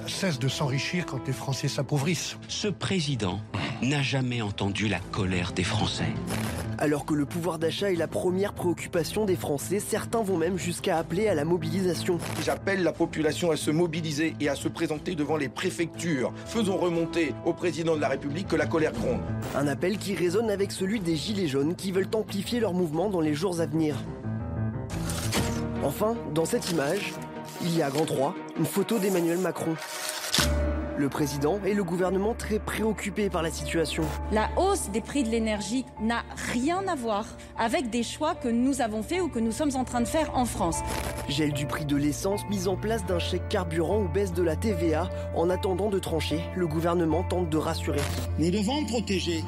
[0.08, 2.38] cesse de s'enrichir quand les Français s'appauvrissent.
[2.48, 3.42] Ce président
[3.82, 6.08] n'a jamais entendu la colère des Français.
[6.78, 10.98] Alors que le pouvoir d'achat est la première préoccupation des Français, certains vont même jusqu'à
[10.98, 12.18] appeler à la mobilisation.
[12.46, 16.32] J'appelle la population à se mobiliser et à se présenter devant les préfectures.
[16.46, 19.20] Faisons remonter au président de la République que la colère gronde.
[19.54, 23.22] Un appel qui résonne avec celui des Gilets jaunes qui veulent amplifier leur mouvement dans
[23.22, 23.98] les jours à venir.
[25.84, 27.14] Enfin, dans cette image,
[27.64, 29.76] il y a à grand 3 une photo d'Emmanuel Macron.
[30.96, 34.04] Le président et le gouvernement très préoccupés par la situation.
[34.32, 37.26] La hausse des prix de l'énergie n'a rien à voir
[37.58, 40.30] avec des choix que nous avons faits ou que nous sommes en train de faire
[40.38, 40.78] en France.
[41.28, 44.56] Gel du prix de l'essence, mise en place d'un chèque carburant ou baisse de la
[44.56, 45.10] TVA.
[45.36, 48.02] En attendant de trancher, le gouvernement tente de rassurer.
[48.38, 49.44] Nous devons protéger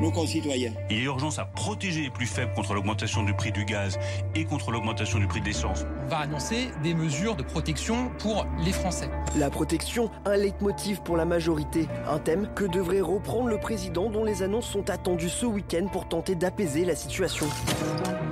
[0.00, 0.72] nos concitoyens.
[0.90, 3.98] Il y a urgence à protéger les plus faibles contre l'augmentation du prix du gaz
[4.34, 5.84] et contre l'augmentation du prix de l'essence.
[6.06, 9.10] On va annoncer des mesures de protection pour les Français.
[9.36, 11.88] La protection, un leitmotiv pour la majorité.
[12.08, 16.08] Un thème que devrait reprendre le président dont les annonces sont attendues ce week-end pour
[16.08, 17.46] tenter d'apaiser la situation.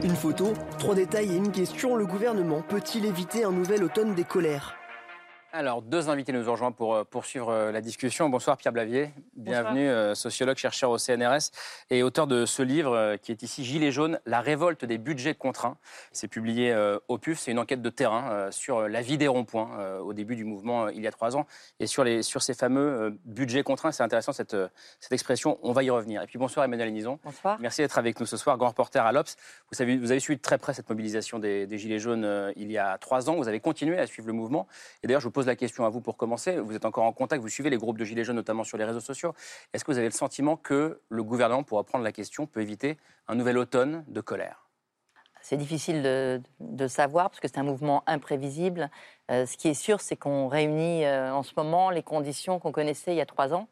[0.02, 1.96] Une photo, trois détails et une question.
[1.96, 4.77] Le gouvernement peut-il éviter un nouvel automne des colères?
[5.50, 8.28] Alors, deux invités nous ont rejoints pour euh, poursuivre euh, la discussion.
[8.28, 11.52] Bonsoir Pierre Blavier, bienvenue, euh, sociologue, chercheur au CNRS
[11.88, 15.34] et auteur de ce livre euh, qui est ici Gilets jaunes, la révolte des budgets
[15.34, 15.78] contraints.
[16.12, 20.00] C'est publié euh, au PUF, c'est une enquête de terrain sur la vie des ronds-points
[20.00, 21.46] au début du mouvement il y a trois ans
[21.80, 23.90] et sur, les, sur ces fameux budgets contraints.
[23.90, 24.56] C'est intéressant cette,
[25.00, 26.20] cette expression, on va y revenir.
[26.22, 27.18] Et puis bonsoir Emmanuel Nison.
[27.24, 27.56] Bonsoir.
[27.58, 29.34] Merci d'être avec nous ce soir, grand reporter à l'Obs.
[29.70, 32.70] Vous, savez, vous avez suivi de très près cette mobilisation des, des Gilets jaunes il
[32.70, 33.36] y a trois ans.
[33.36, 34.66] Vous avez continué à suivre le mouvement.
[35.02, 36.56] Et d'ailleurs, je vous pose la question à vous pour commencer.
[36.58, 38.82] Vous êtes encore en contact, vous suivez les groupes de Gilets jaunes, notamment sur les
[38.82, 39.34] réseaux sociaux.
[39.72, 42.98] Est-ce que vous avez le sentiment que le gouvernement, pour reprendre la question, peut éviter
[43.28, 44.66] un nouvel automne de colère?
[45.40, 48.90] C'est difficile de, de, savoir parce que c'est un mouvement imprévisible.
[49.30, 52.72] Euh, ce qui est sûr, c'est qu'on réunit euh, en ce moment les conditions qu'on
[52.72, 53.68] connaissait il y a trois ans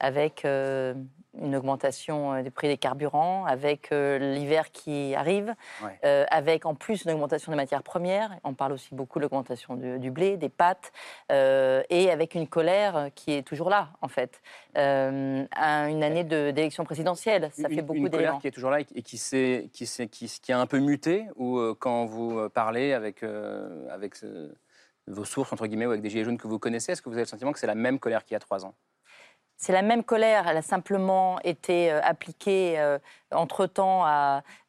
[0.00, 0.94] avec euh,
[1.40, 5.54] une augmentation euh, des prix des carburants, avec euh, l'hiver qui arrive,
[6.02, 8.38] avec en plus une augmentation des matières premières.
[8.44, 10.92] On parle aussi beaucoup de l'augmentation du, blé, des pâtes,
[11.30, 14.40] et avec une colère qui est toujours là, en fait.
[14.74, 18.08] une année d'élection présidentielle, ça fait beaucoup d'éléments.
[18.08, 21.26] Une colère qui est toujours là et qui, qui, qui, qui, a un peu muté,
[21.36, 23.22] ou quand vous parlez avec,
[23.90, 24.16] avec
[25.06, 27.14] vos sources, entre guillemets, ou avec des gilets jaunes que vous connaissez, est-ce que vous
[27.14, 28.74] avez le sentiment que c'est la même colère qu'il y a trois ans?
[29.60, 32.96] C'est la même colère, elle a simplement été euh, appliquée euh,
[33.32, 34.04] entre-temps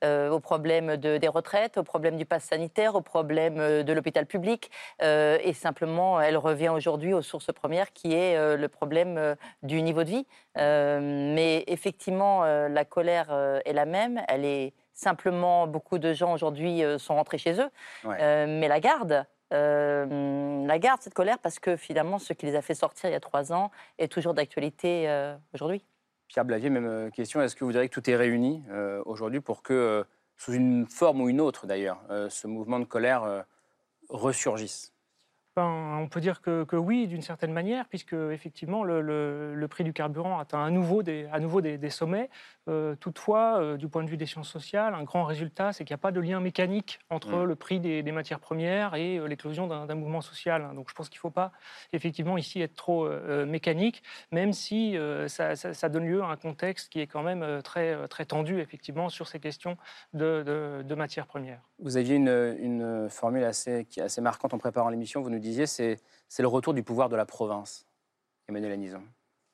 [0.03, 4.69] euh, au problème des retraites, au problème du pass sanitaire, au problème de l'hôpital public,
[5.01, 10.09] et simplement elle revient aujourd'hui aux sources premières qui est le problème du niveau de
[10.09, 10.27] vie.
[10.57, 17.15] mais effectivement, la colère est la même, elle est simplement, beaucoup de gens aujourd'hui sont
[17.15, 17.69] rentrés chez eux,
[18.03, 22.61] mais la garde, euh, la garde, cette colère, parce que finalement, ce qui les a
[22.61, 25.83] fait sortir il y a trois ans est toujours d'actualité euh, aujourd'hui.
[26.27, 27.41] Pierre Blavier, même euh, question.
[27.41, 28.63] Est-ce que vous diriez que tout est réuni
[29.05, 30.05] aujourd'hui pour que,
[30.37, 33.45] sous une forme ou une autre d'ailleurs, ce mouvement de colère
[34.09, 34.93] ressurgisse?
[35.57, 40.63] On peut dire que, oui, d'une certaine manière, puisque effectivement le, prix du carburant atteint
[40.63, 42.29] à nouveau des, à nouveau des, sommets.
[42.69, 45.93] Euh, toutefois, euh, du point de vue des sciences sociales, un grand résultat, c'est qu'il
[45.93, 47.43] n'y a pas de lien mécanique entre mmh.
[47.43, 50.69] le prix des, matières premières et euh, l'éclosion d'un mouvement social.
[50.75, 51.51] Donc je pense qu'il ne faut pas
[51.93, 53.09] effectivement ici être trop
[53.45, 54.97] mécanique, même si
[55.27, 59.27] ça, donne lieu à un contexte qui est quand même très, très tendu effectivement sur
[59.27, 59.77] ces questions
[60.13, 61.61] de, de, matières premières.
[61.79, 65.21] Vous aviez une, une formule assez, qui est assez marquante en préparant l'émission.
[65.21, 65.97] Vous nous disiez c'est
[66.39, 67.87] le retour du pouvoir de la province,
[68.47, 69.03] Emmanuel Anison.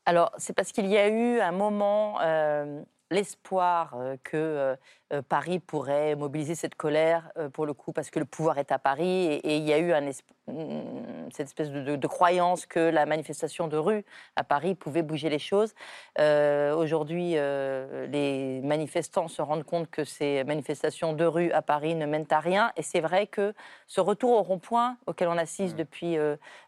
[0.05, 4.75] Alors, c'est parce qu'il y a eu un moment, euh, l'espoir euh, que
[5.13, 8.79] euh, Paris pourrait mobiliser cette colère, pour le coup, parce que le pouvoir est à
[8.79, 13.67] Paris, et, il y a eu un mm, cette espèce de, croyance que la manifestation
[13.67, 14.03] de rue
[14.35, 15.73] à Paris pouvait bouger les choses.
[16.17, 22.27] Aujourd'hui, les manifestants se rendent compte que ces manifestations de rue à Paris ne mènent
[22.31, 23.53] à rien, et c'est vrai que
[23.87, 25.77] ce retour au rond-point auquel on assiste mmh.
[25.77, 26.17] depuis,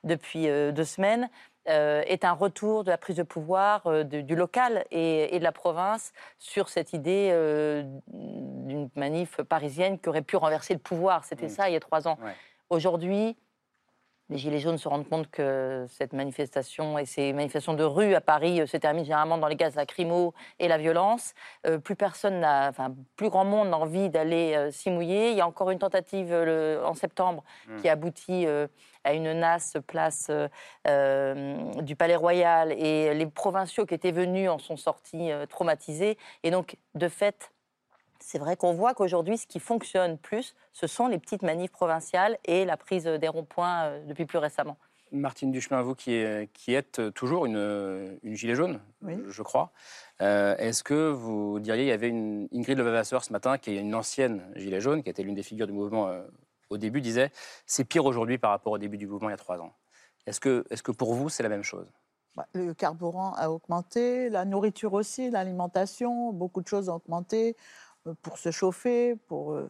[0.04, 1.30] depuis deux semaines,
[1.70, 5.52] euh, est un retour de la prise de pouvoir euh, du local et, de la
[5.52, 11.26] province sur cette idée euh, d'une manif parisienne qui aurait pu renverser le pouvoir.
[11.26, 11.50] C'était mmh.
[11.50, 12.18] ça il y a trois ans.
[12.70, 13.36] Aujourd'hui,
[14.30, 18.22] les Gilets jaunes se rendent compte que cette manifestation et ces manifestations de rue à
[18.22, 21.34] Paris se terminent généralement dans les gaz lacrymaux et la violence.
[21.84, 25.32] plus personne n'a, enfin, plus grand monde n'a envie d'aller s'y mouiller.
[25.32, 27.82] Il y a encore une tentative en septembre mmh.
[27.82, 28.48] qui aboutit
[29.08, 30.48] à une nasse place euh,
[30.88, 36.18] euh, du Palais Royal et les provinciaux qui étaient venus en sont sortis euh, traumatisés.
[36.44, 37.52] Et donc, de fait,
[38.20, 42.38] c'est vrai qu'on voit qu'aujourd'hui, ce qui fonctionne plus, ce sont les petites manifs provinciales
[42.46, 44.78] et la prise des ronds-points depuis plus récemment.
[45.12, 46.22] Martine Duchemin, vous qui,
[46.54, 48.82] qui êtes toujours une, une gilet jaune,
[49.28, 49.72] je crois,
[50.20, 53.96] est-ce que vous diriez, il y avait une Ingrid Levavasseur ce matin, qui est une
[53.96, 56.12] ancienne gilet jaune, qui était l'une des figures du mouvement
[56.70, 57.32] au début, disait
[57.66, 59.72] c'est pire aujourd'hui par rapport au début du mouvement il y a trois ans.
[60.26, 61.90] Est-ce que, est que pour vous, c'est la même chose?
[62.36, 67.87] Bah, Le carburant a augmenté, la nourriture aussi, l'alimentation, beaucoup de choses ont augmenté euh,
[68.22, 69.70] pour se chauffer, pour, euh,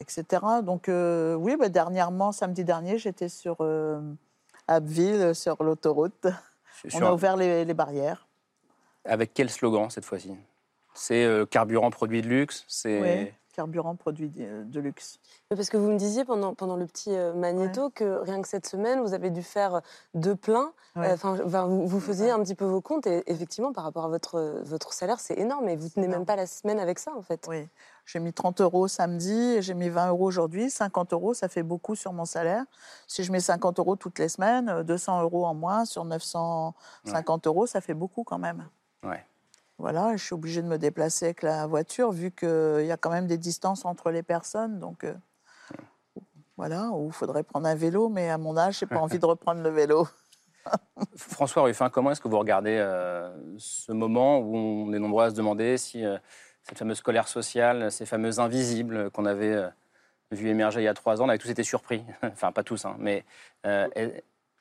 [0.00, 0.24] etc.
[0.62, 3.56] Donc euh, oui, bah, dernièrement, samedi dernier, j'étais sur
[4.68, 6.26] Abbeville, sur l'autoroute.
[6.94, 8.26] On a ouvert les, les barrières.
[9.04, 10.34] Avec quel slogan cette fois-ci?
[10.94, 15.18] C'est carburant produit de luxe C'est carburant produit de luxe.
[15.48, 18.66] Parce que vous me disiez pendant, pendant le petit euh, magnéto que rien que cette
[18.66, 19.80] semaine, vous avez dû faire
[20.14, 20.72] deux pleins.
[20.98, 24.60] Euh, enfin, vous, faisiez un petit peu vos comptes et effectivement, par rapport à votre,
[24.64, 25.68] votre salaire, c'est énorme.
[25.68, 27.46] Et vous tenez même pas la semaine avec ça, en fait.
[27.48, 27.66] Oui.
[28.04, 30.70] J'ai mis 30 euros samedi et j'ai mis 20 euros aujourd'hui.
[30.70, 32.64] 50 euros, ça fait beaucoup sur mon salaire.
[33.06, 37.66] Si je mets 50 euros toutes les semaines, 200 euros en moins sur 950 euros,
[37.66, 38.68] ça fait beaucoup quand même.
[39.02, 39.24] Ouais.
[39.78, 43.10] Voilà, je suis obligée de me déplacer avec la voiture vu qu'il y a quand
[43.10, 44.78] même des distances entre les personnes.
[44.78, 45.14] Donc euh,
[46.56, 49.18] voilà, ou il faudrait prendre un vélo, mais à mon âge, je n'ai pas envie
[49.18, 50.08] de reprendre le vélo.
[51.16, 55.30] François Ruffin, comment est-ce que vous regardez euh, ce moment où on est nombreux à
[55.30, 56.16] se demander si euh,
[56.62, 59.70] cette fameuse colère sociale, ces fameux invisibles qu'on avait
[60.32, 62.86] vu émerger il y a trois ans, on avait tous été surpris, enfin pas tous,
[62.86, 63.24] hein, mais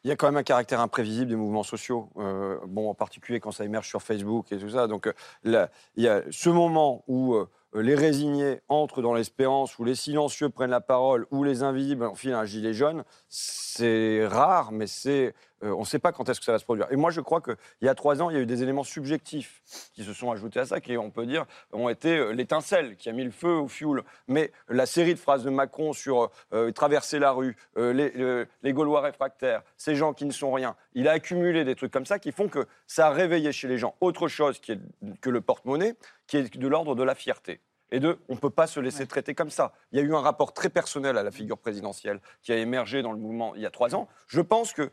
[0.06, 3.40] il y a quand même un caractère imprévisible des mouvements sociaux, euh, bon, en particulier
[3.40, 4.86] quand ça émerge sur Facebook et tout ça.
[4.86, 9.84] Donc, euh, il y a ce moment où euh, les résignés entrent dans l'espérance, où
[9.84, 14.86] les silencieux prennent la parole, où les invisibles enfilent un gilet jaune, c'est rare, mais
[14.86, 15.34] c'est,
[15.66, 16.88] euh, on ne sait pas quand est-ce que ça va se produire.
[16.92, 18.84] Et moi, je crois qu'il y a trois ans, il y a eu des éléments
[18.84, 19.62] subjectifs
[19.94, 23.10] qui se sont ajoutés à ça, qui, on peut dire, ont été euh, l'étincelle qui
[23.10, 24.04] a mis le feu au fioul.
[24.28, 28.74] Mais la série de phrases de Macron sur euh, traverser la rue, les, le- les
[28.74, 32.20] Gaulois réfractaires, ces gens qui ne sont rien, il a accumulé des trucs comme ça
[32.20, 34.80] qui font que ça a réveillé chez les gens autre chose qui est,
[35.22, 35.96] que le porte-monnaie,
[36.28, 37.60] qui est de l'ordre de la fierté.
[37.96, 39.72] Et de, on ne peut pas se laisser traiter comme ça.
[39.94, 43.02] Il y a eu un rapport très personnel à la figure présidentielle qui a émergé
[43.02, 44.10] dans le mouvement il y a trois ans.
[44.28, 44.90] Je pense qu'il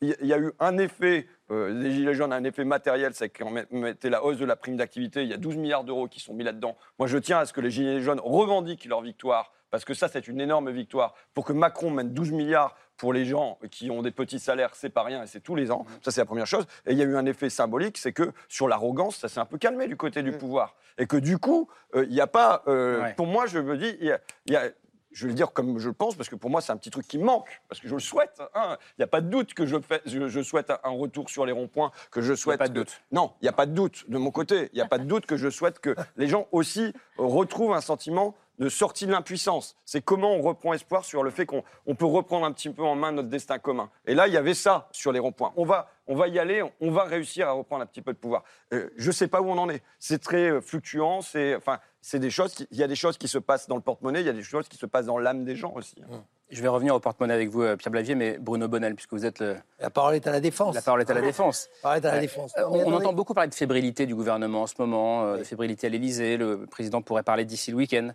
[0.00, 3.50] il y a eu un effet, euh, les Gilets jaunes, un effet matériel, c'est qu'on
[3.50, 5.22] met- mettait la hausse de la prime d'activité.
[5.24, 6.76] Il y a 12 milliards d'euros qui sont mis là-dedans.
[6.98, 10.08] Moi, je tiens à ce que les Gilets jaunes revendiquent leur victoire, parce que ça,
[10.08, 11.14] c'est une énorme victoire.
[11.34, 14.90] Pour que Macron mette 12 milliards pour les gens qui ont des petits salaires, c'est
[14.90, 15.86] pas rien et c'est tous les ans.
[16.02, 16.66] Ça, c'est la première chose.
[16.86, 19.46] Et il y a eu un effet symbolique, c'est que sur l'arrogance, ça s'est un
[19.46, 20.74] peu calmé du côté du pouvoir.
[20.98, 22.62] Et que du coup, euh, il n'y a pas.
[22.66, 23.14] euh, Ouais.
[23.14, 24.68] Pour moi, je me dis, il y a- il y a-
[25.12, 26.90] je vais le dire comme je le pense, parce que pour moi, c'est un petit
[26.90, 28.40] truc qui me manque, parce que je le souhaite.
[28.54, 28.76] hein.
[28.96, 31.46] Il n'y a pas de doute que je, fais, je, je souhaite un- retour sur
[31.46, 32.58] les ronds-points, que je souhaite.
[32.58, 33.00] pas de que- doute.
[33.12, 34.68] Non, il n'y a pas de doute de mon côté.
[34.72, 36.92] Il n'y a pas de doute que je souhaite que les gens aussi euh,
[37.24, 39.76] retrouvent un sentiment de sortie de l'impuissance.
[39.84, 42.82] C'est comment on reprend espoir sur le fait qu'on on peut reprendre un petit peu
[42.82, 43.88] en main notre destin commun.
[44.04, 45.52] Et là, il y avait ça sur les ronds-points.
[45.56, 48.18] On va, on va y aller, on va réussir à reprendre un petit peu de
[48.18, 48.42] pouvoir.
[48.72, 49.80] Euh, je ne sais pas où on en est.
[50.00, 51.20] C'est très euh, fluctuant.
[51.20, 52.54] C'est, enfin, c'est des choses.
[52.54, 54.20] qui- Il y a des choses qui se passent dans le porte-monnaie.
[54.20, 55.96] Il y a des choses qui se passent dans l'âme des gens aussi.
[56.10, 56.24] hein.
[56.50, 59.26] Je vais revenir au porte-monnaie avec vous, euh, Pierre Blavier, mais Bruno Bonnel, puisque vous
[59.26, 59.56] êtes le.
[59.80, 60.74] La parole est à la défense.
[60.74, 61.68] La parole est à la défense.
[61.76, 62.20] La parole est à la Ouais.
[62.22, 62.52] défense.
[62.56, 65.88] Euh, on entend beaucoup parler de fébrilité du gouvernement en ce moment, euh, de fébrilité
[65.88, 66.38] à l'Élysée.
[66.38, 68.12] Le président pourrait parler d'ici le week-end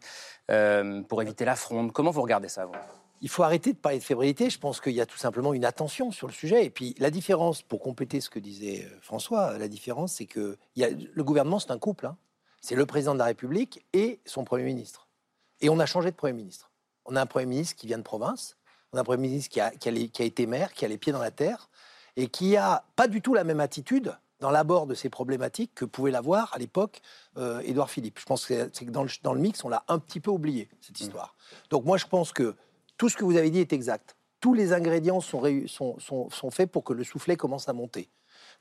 [0.50, 1.92] euh, pour éviter la fronde.
[1.92, 2.74] Comment vous regardez ça, vous?
[3.22, 4.50] Il faut arrêter de parler de fébrilité.
[4.50, 6.66] Je pense qu'il y a tout simplement une attention sur le sujet.
[6.66, 10.58] Et puis la différence, pour compléter ce que disait euh, François, la différence, c'est que
[10.76, 12.08] il y a, le gouvernement, c'est un couple.
[12.08, 12.18] hein.
[12.64, 15.10] C'est le président de la République et son Premier ministre.
[15.60, 16.72] Et on a changé de Premier ministre.
[17.04, 18.56] On a un Premier ministre qui vient de province.
[18.94, 20.86] On a un Premier ministre qui a, qui a les- qui a été maire, qui
[20.86, 21.70] a les pieds dans la terre
[22.16, 25.84] et qui a pas du tout la même attitude dans l'abord de ces problématiques que
[25.84, 27.02] pouvait l'avoir à l'époque
[27.38, 28.18] euh, Édouard Philippe.
[28.18, 30.70] Je pense que que dans le, dans le mix, on l'a un petit peu oublié,
[30.80, 31.36] cette histoire.
[31.70, 32.56] Donc moi, je pense que
[32.98, 34.16] tout ce que vous avez dit est exact.
[34.40, 37.74] Tous les ingrédients sont, réu- sont, sont, sont faits pour que le soufflet commence à
[37.74, 38.10] monter.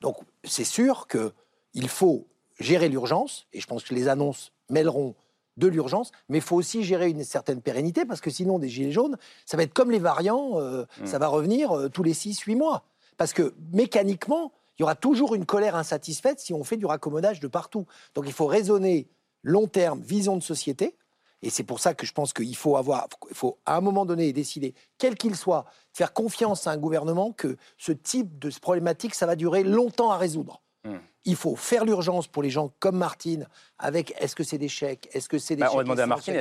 [0.01, 2.27] Donc c'est sûr qu'il faut
[2.63, 5.15] gérer l'urgence, et je pense que les annonces mêleront
[5.59, 8.93] de l'urgence, mais il faut aussi gérer une certaine pérennité, parce que sinon, des gilets
[8.93, 11.07] jaunes, ça va être comme les variants, euh, Mm.
[11.07, 12.85] ça va revenir euh, tous les 6-8 mois.
[13.17, 17.41] Parce que mécaniquement, il y aura toujours une colère insatisfaite si on fait du raccommodage
[17.41, 17.87] de partout.
[18.15, 19.07] Donc il faut raisonner
[19.43, 20.97] long terme, vision de société,
[21.43, 24.07] et c'est pour ça que je pense qu'il faut avoir, il faut à un moment
[24.07, 29.15] donné décider, quel qu'il soit, faire confiance à un gouvernement que ce type de problématique,
[29.15, 30.63] ça va durer longtemps à résoudre.
[30.85, 30.99] Hmm.
[31.25, 33.47] Il faut faire l'urgence pour les gens comme Martine,
[33.79, 36.03] avec est-ce que c'est des chèques, est-ce que c'est des Bah, chèques On va demander
[36.03, 36.35] à Martine,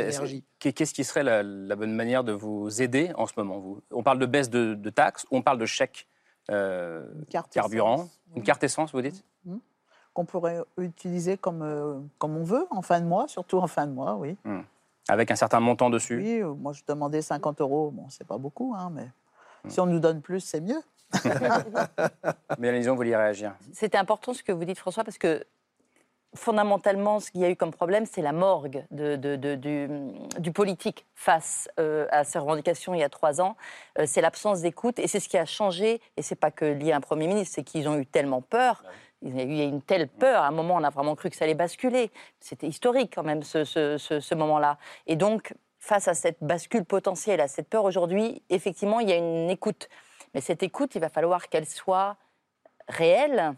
[0.59, 3.81] qu'est-ce qui serait la, la bonne manière de vous aider en ce moment vous?
[3.91, 6.07] On parle de baisse de, de taxes, on parle de chèques
[6.49, 9.23] euh, carte carburant, essence, une carte essence, vous dites?
[10.13, 13.87] Qu'on pourrait utiliser comme, euh, comme on veut, en fin de mois, surtout en fin
[13.87, 14.35] de mois, oui.
[14.43, 14.61] Hmm.
[15.07, 16.17] Avec un certain montant dessus?
[16.17, 19.07] Oui, euh, moi je demandais 50 euros, bon, c'est pas beaucoup, hein, mais
[19.67, 20.81] si on nous donne plus, c'est mieux.
[22.57, 25.45] Mélanie Lison, vous vouliez réagir C'était important ce que vous dites, François, parce que
[26.33, 29.89] fondamentalement, ce qu'il y a eu comme problème, c'est la morgue de- de- de- du,
[30.39, 33.57] du politique face euh, à ces revendications il y a trois ans.
[33.99, 35.99] Euh, c'est l'absence d'écoute et c'est ce qui a changé.
[36.15, 38.83] Et c'est pas que lié à un Premier ministre, c'est qu'ils ont eu tellement peur.
[39.21, 40.41] Il y a eu il y a eu une telle peur.
[40.43, 42.11] À un moment, on a vraiment cru que ça allait basculer.
[42.39, 44.77] C'était historique quand même, ce, ce- ce- ce moment-là.
[45.07, 49.17] Et donc, face à cette bascule potentielle, à cette peur aujourd'hui, effectivement, il y a
[49.17, 49.89] une écoute.
[50.33, 52.17] Mais cette écoute, il va falloir qu'elle soit
[52.87, 53.53] réelle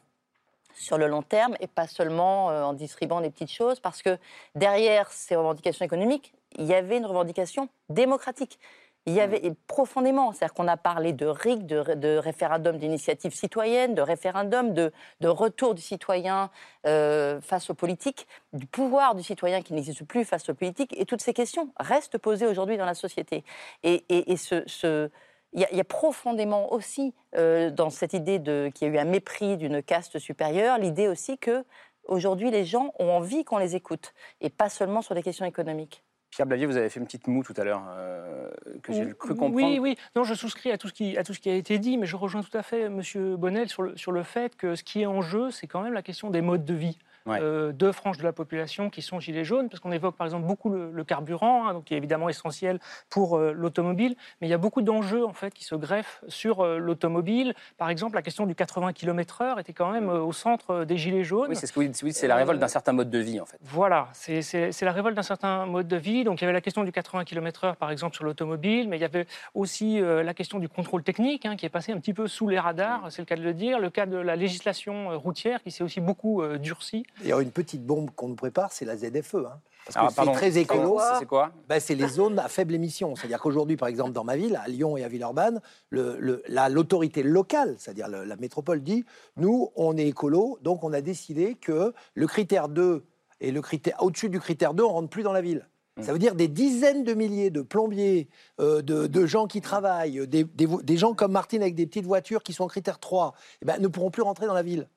[0.76, 4.18] sur le long terme et pas seulement euh, en distribuant des petites choses, parce que
[4.56, 8.60] derrière ces revendications économiques, il y avait une revendication démocratique.
[9.06, 13.36] Il y avait et profondément, c'est-à-dire qu'on a parlé de RIC, de, de référendum d'initiative
[13.36, 16.50] citoyenne, de référendum de, de retour du citoyen
[16.88, 21.06] euh, face aux politiques, du pouvoir du citoyen qui n'existe plus face aux politiques, et
[21.06, 23.44] toutes ces questions restent posées aujourd'hui dans la société.
[23.84, 25.10] Et, et- et ce- ce,
[25.54, 28.92] il y, a, il y a profondément aussi euh, dans cette idée de qu'il y
[28.92, 31.64] a eu un mépris d'une caste supérieure, l'idée aussi que
[32.06, 36.04] aujourd'hui les gens ont envie qu'on les écoute et pas seulement sur des questions économiques.
[36.32, 38.50] Pierre Blavier, vous avez fait une petite moue tout à l'heure, euh,
[38.82, 39.54] que j'ai cru comprendre.
[39.54, 39.96] Oui, oui.
[40.16, 42.08] Non, je souscris à tout, ce qui, à tout ce qui a été dit, mais
[42.08, 43.02] je rejoins tout à fait M.
[43.36, 45.94] Bonnel sur le, sur le fait que ce qui est en jeu, c'est quand même
[45.94, 46.98] la question des modes de vie.
[47.26, 47.40] Ouais.
[47.42, 50.46] Euh, deux franges de la population qui sont gilets jaunes, parce qu'on évoque par exemple
[50.46, 54.50] beaucoup le, le carburant, hein, donc qui est évidemment essentiel pour euh, l'automobile, mais il
[54.50, 57.54] y a beaucoup d'enjeux en fait qui se greffent sur euh, l'automobile.
[57.78, 61.48] Par exemple, la question du 80 km/h était quand même au centre des gilets jaunes.
[61.50, 63.40] Oui, c'est ce que vous dites, oui, c'est la révolte d'un certain mode de vie,
[63.40, 63.58] en fait.
[63.62, 66.26] Voilà, c'est la révolte d'un certain mode de vie.
[66.26, 69.02] Donc il y avait la question du 80 km/h, par exemple, sur l'automobile, mais il
[69.02, 72.28] y avait aussi la question du contrôle technique, hein, qui est passé un petit peu
[72.28, 73.80] sous les radars, c'est le cas de le dire.
[73.80, 77.06] Le cas de la législation routière, qui s'est aussi beaucoup durcie.
[77.22, 79.36] D'ailleurs, une petite bombe qu'on nous prépare, c'est la ZFE.
[79.36, 79.60] hein.
[79.86, 80.98] Parce que Alors, c'est très écolo.
[81.20, 83.16] C'est quoi Ben, C'est les zones à faible émission.
[83.18, 85.60] C'est-à-dire qu'aujourd'hui, par exemple, dans ma ville, à Lyon et à Villeurbanne,
[85.90, 89.04] le- le- la- l'autorité locale, c'est-à-dire le- la métropole, dit
[89.36, 93.04] nous, on est écolo, donc on a décidé que le critère 2
[93.42, 95.68] et le critère au-dessus du critère 2, on rentre plus dans la ville.
[96.02, 98.28] Ça veut dire des dizaines de milliers de plombiers,
[98.60, 101.86] euh, de, de gens qui travaillent, des, des vo- des gens comme Martine avec des
[101.86, 104.64] petites voitures qui sont en critère 3, eh ben, ne pourront plus rentrer dans la
[104.64, 104.88] ville.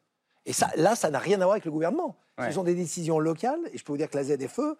[0.47, 2.17] Et ça, là, ça n'a rien à voir avec le gouvernement.
[2.39, 2.49] Ouais.
[2.49, 4.77] Ce sont des décisions locales, et je peux vous dire que la ZFE,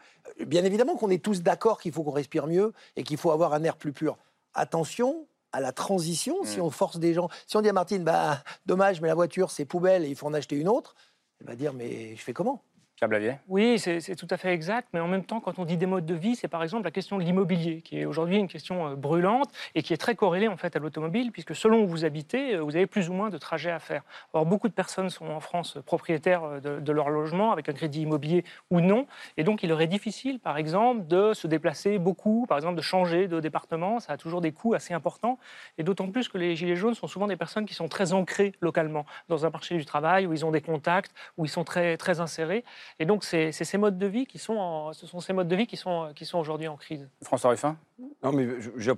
[0.47, 3.53] bien évidemment qu'on est tous d'accord qu'il faut qu'on respire mieux et qu'il faut avoir
[3.53, 4.17] un air plus pur.
[4.55, 6.63] Attention à la transition, si Mm.
[6.63, 9.65] on force des gens, si on dit à Martine, bah, dommage, mais la voiture, c'est
[9.65, 10.95] poubelle et il faut en acheter une autre,
[11.41, 12.63] elle va dire, mais je fais comment?
[13.49, 16.05] Oui, c'est tout à fait exact, mais en même temps, quand on dit des modes
[16.07, 18.97] de vie, c'est par exemple la question de l'immobilier, qui est aujourd'hui une question euh,
[18.97, 22.55] brûlante et qui est très corrélée en fait à l'automobile, puisque selon où vous habitez,
[22.55, 24.03] euh, vous avez plus ou moins de trajets à faire.
[24.33, 27.73] Or, beaucoup de personnes sont en France propriétaires euh, de, de leur logement, avec un
[27.73, 31.99] crédit immobilier ou non, et donc il leur est difficile, par exemple, de se déplacer
[31.99, 35.39] beaucoup, par exemple de changer de département, ça a toujours des coûts assez importants,
[35.79, 38.55] et d'autant plus que les Gilets jaunes sont souvent des personnes qui sont très ancrées
[38.61, 41.97] localement, dans un marché du travail, où ils ont des contacts, où ils sont très,
[41.97, 42.65] très insérés.
[42.99, 45.57] Et donc, c'est ces modes de vie qui sont, en- ce sont ces modes de
[45.57, 47.09] vie qui sont, qui sont aujourd'hui en crise.
[47.23, 47.77] François Ruffin?
[48.23, 48.49] Non, mais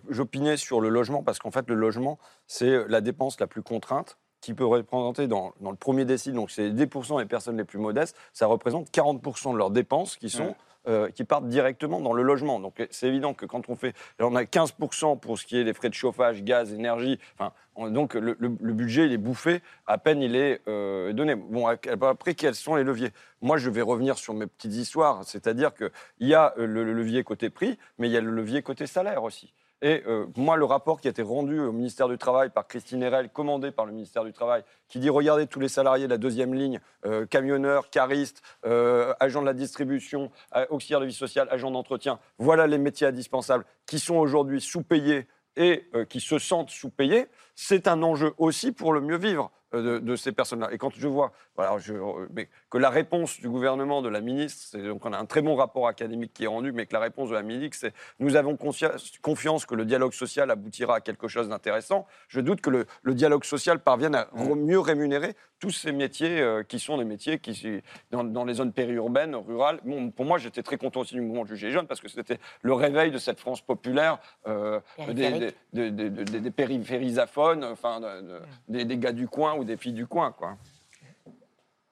[0.09, 4.18] j'opinais sur le logement parce qu'en fait, le logement, c'est la dépense la plus contrainte
[4.41, 7.80] qui peut représenter dans, dans le premier décile, donc c'est 10% des personnes les plus
[7.80, 10.55] modestes, ça représente 40% de leurs dépenses qui sont.
[10.87, 12.61] Euh, qui partent directement dans le logement.
[12.61, 15.74] Donc c'est évident que quand on fait, on a 15% pour ce qui est les
[15.74, 17.18] frais de chauffage, gaz, énergie.
[17.35, 18.33] Enfin, on- donc le,
[18.72, 21.35] budget il est bouffé, à peine il est euh, donné.
[21.35, 23.11] Bon après quels sont les leviers?
[23.43, 26.85] Moi je vais revenir sur mes petites histoires, c'est-à-dire que il y a euh, le
[26.93, 29.53] levier côté prix, mais il y a le levier côté salaire aussi.
[29.81, 33.03] Et euh, moi, le rapport qui a été rendu au ministère du Travail par Christine
[33.03, 36.18] Herel, commandé par le ministère du Travail, qui dit regardez tous les salariés de la
[36.18, 40.33] deuxième ligne, euh, camionneurs, caristes, euh, agents de la distribution,
[40.70, 45.89] auxiliaires de vie sociale, agents d'entretien, voilà les métiers indispensables qui sont aujourd'hui sous-payés et
[46.09, 47.26] qui se sentent sous-payés.
[47.55, 50.72] C'est un enjeu aussi pour le mieux vivre de, ces personnes-là.
[50.72, 51.76] Et quand je vois voilà,
[52.33, 55.41] mais que la réponse du gouvernement, de la ministre, c'est- donc on a un très
[55.41, 58.37] bon rapport académique qui est rendu, mais que la réponse de la ministre, c'est nous
[58.37, 58.57] avons
[59.23, 62.07] confiance que le dialogue social aboutira à quelque chose d'intéressant.
[62.29, 66.41] Je doute que le, le dialogue social parvienne à re- mieux rémunérer tous ces métiers
[66.41, 69.81] euh, qui sont des métiers qui, dans, dans les zones périurbaines, rurales.
[69.85, 72.39] Bon, pour moi, j'étais très content aussi du mouvement du Gilet jaune parce que c'était
[72.62, 74.79] le réveil de cette France populaire, euh,
[75.14, 75.25] des,
[75.73, 79.64] des, des- des- des- des périphérisaphones, enfin, de- de- des, des gars du coin ou
[79.64, 80.57] des filles du coin, quoi.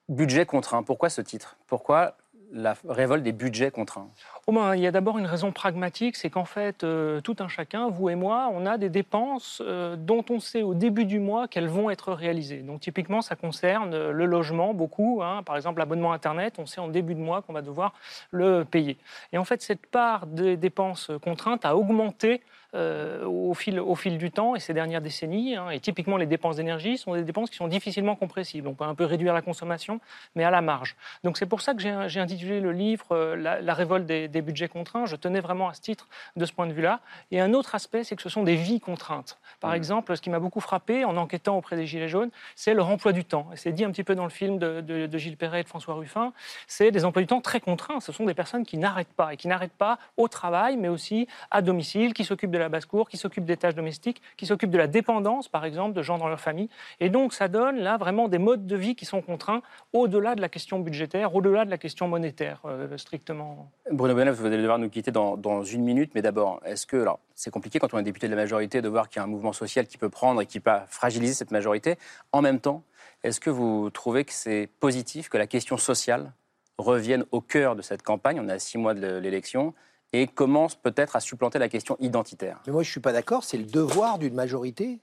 [0.09, 0.83] Budget contraint.
[0.83, 1.57] Pourquoi ce titre?
[1.67, 2.15] Pourquoi
[2.53, 4.09] la révolte des budgets contraints?
[4.49, 8.09] Il y a d'abord une raison pragmatique, c'est qu'en fait, euh, tout un chacun, vous
[8.09, 11.69] et moi, on a des dépenses euh, dont on sait au début du mois qu'elles
[11.69, 12.59] vont être réalisées.
[12.59, 15.23] Donc typiquement, ça concerne euh, le logement, beaucoup.
[15.25, 15.43] hein.
[15.43, 17.93] Par exemple, l'abonnement Internet, on sait en début de mois qu'on va devoir
[18.31, 18.97] le payer.
[19.33, 22.43] Et en fait, cette part des dépenses contraintes a augmenté
[22.75, 25.57] euh, au, fil, au fil du temps et ces dernières décennies.
[25.57, 25.71] hein.
[25.71, 28.69] Et typiquement, les dépenses d'énergie sont des dépenses qui sont difficilement compressibles.
[28.69, 30.01] On peut un peu réduire la consommation,
[30.35, 30.97] mais à la marge.
[31.25, 34.43] Donc c'est pour ça que j'ai intitulé le livre euh, la, la révolte des, des
[34.43, 35.07] budgets contraints.
[35.07, 37.01] Je tenais vraiment à ce titre de ce point de vue-là.
[37.31, 39.39] Et un autre aspect, c'est que ce sont des vies contraintes.
[39.61, 42.89] Par exemple, ce qui m'a beaucoup frappé en enquêtant auprès des Gilets jaunes, c'est leur
[42.89, 43.49] emploi du temps.
[43.53, 45.63] Et c'est dit un petit peu dans le film de, de- de Gilles Perret et
[45.63, 46.33] de François Ruffin.
[46.67, 48.01] C'est des emplois du temps très contraints.
[48.01, 51.27] Ce sont des personnes qui n'arrêtent pas et qui n'arrêtent pas au travail, mais aussi
[51.51, 54.79] à domicile, qui s'occupent de la basse-cour, qui s'occupent des tâches domestiques, qui s'occupent de
[54.79, 56.69] la dépendance, par exemple, de gens dans leur famille.
[57.01, 60.41] Et donc, ça donne là vraiment des modes de vie qui sont contraints au-delà de
[60.41, 63.71] la question budgétaire, au-delà de la question monétaire, euh, strictement.
[63.91, 66.97] Bruno Bonnef, vous allez devoir nous quitter dans, dans une minute, mais d'abord, est-ce que,
[66.97, 69.25] alors, c'est compliqué quand on est député de la majorité de voir qu'il y a
[69.25, 71.97] un mouvement social qui peut prendre et qui peut fragiliser cette majorité.
[72.33, 72.83] En même temps,
[73.23, 76.33] est-ce que vous trouvez que c'est positif que la question sociale
[76.79, 78.41] revienne au cœur de cette campagne?
[78.41, 79.75] On à six mois de l'élection
[80.13, 82.61] et commence peut-être à supplanter la question identitaire.
[82.67, 83.45] Mais moi, je ne suis pas d'accord.
[83.45, 85.01] C'est le devoir d'une majorité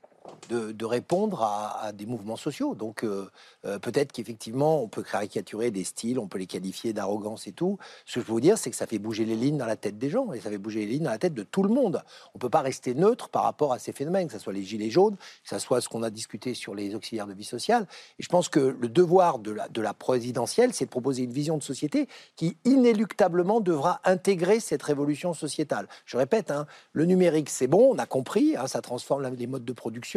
[0.50, 2.76] de, répondre à, des mouvements sociaux.
[2.76, 3.30] Donc euh,
[3.66, 7.78] euh, peut-être qu'effectivement, on peut caricaturer des styles, on peut les qualifier d'arrogance et tout.
[8.06, 9.76] Ce que je peux vous dire, c'est que ça fait bouger les lignes dans la
[9.76, 11.70] tête des gens et ça fait bouger les lignes dans la tête de tout le
[11.70, 12.04] monde.
[12.36, 14.90] On peut pas rester neutre par rapport à ces phénomènes, que ce soit les gilets
[14.90, 17.88] jaunes, que ce soit ce qu'on a discuté sur les auxiliaires de vie sociale.
[18.20, 21.34] Et je pense que le devoir de la, de la présidentielle, c'est de proposer une
[21.34, 25.88] vision de société qui inéluctablement devra intégrer cette révolution sociétale.
[26.06, 29.66] Je répète, hein, le numérique, c'est bon, on a compris, hein, ça transforme les modes
[29.66, 30.12] de production.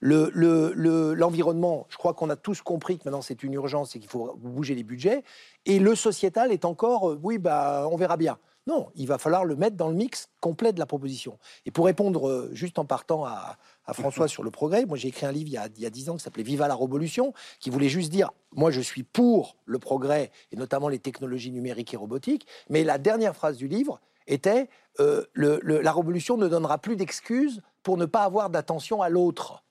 [0.00, 3.96] Le- le- le- L'environnement, je crois qu'on a tous compris que maintenant c'est une urgence
[3.96, 5.22] et qu'il faut bouger les budgets.
[5.66, 8.38] Et le sociétal est encore, euh, oui, bah, on verra bien.
[8.68, 11.36] Non, il va falloir le mettre dans le mix complet de la proposition.
[11.66, 15.08] Et pour répondre, euh, juste en partant à, à François sur le progrès, moi j'ai
[15.08, 16.76] écrit un livre il y a, il y a 10 ans qui s'appelait Viva la
[16.76, 21.50] Révolution, qui voulait juste dire, moi je suis pour le progrès, et notamment les technologies
[21.50, 24.68] numériques et robotiques, mais la dernière phrase du livre était,
[25.00, 29.08] euh, le- le- la révolution ne donnera plus d'excuses pour ne pas avoir d'attention à
[29.08, 29.62] l'autre.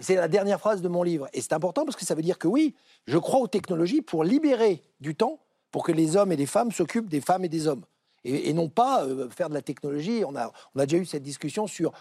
[0.00, 1.28] C'est la dernière phrase de mon livre.
[1.34, 2.74] Et c'est important parce que ça veut dire que oui,
[3.06, 5.40] je crois aux technologies pour libérer du temps
[5.70, 7.84] pour que les hommes et les femmes s'occupent des femmes et des hommes.
[8.24, 10.22] Et, et non pas euh, faire de la technologie.
[10.26, 11.92] On a, on a déjà eu cette discussion sur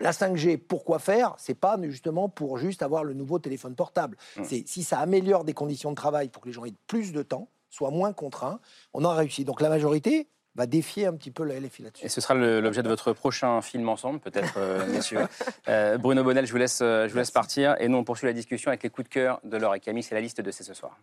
[0.00, 0.58] la 5G.
[0.58, 1.34] Pourquoi faire?
[1.38, 4.16] C'est pas justement pour juste avoir le nouveau téléphone portable.
[4.42, 7.22] C'est si ça améliore des conditions de travail pour que les gens aient plus de
[7.22, 8.60] temps, soient moins contraints,
[8.94, 9.44] on aura réussi.
[9.44, 12.04] Donc la majorité va défier un petit peu la LFI là-dessus.
[12.04, 15.20] Et ce sera l'objet de votre prochain film ensemble, peut-être, euh, messieurs.
[15.68, 17.76] Euh, Bruno Bonnel, je vous, laisse, euh, je vous laisse partir.
[17.80, 20.02] Et nous, on poursuit la discussion avec les coups de cœur de Laure et Camille.
[20.02, 20.98] C'est la liste de C'est ce soir.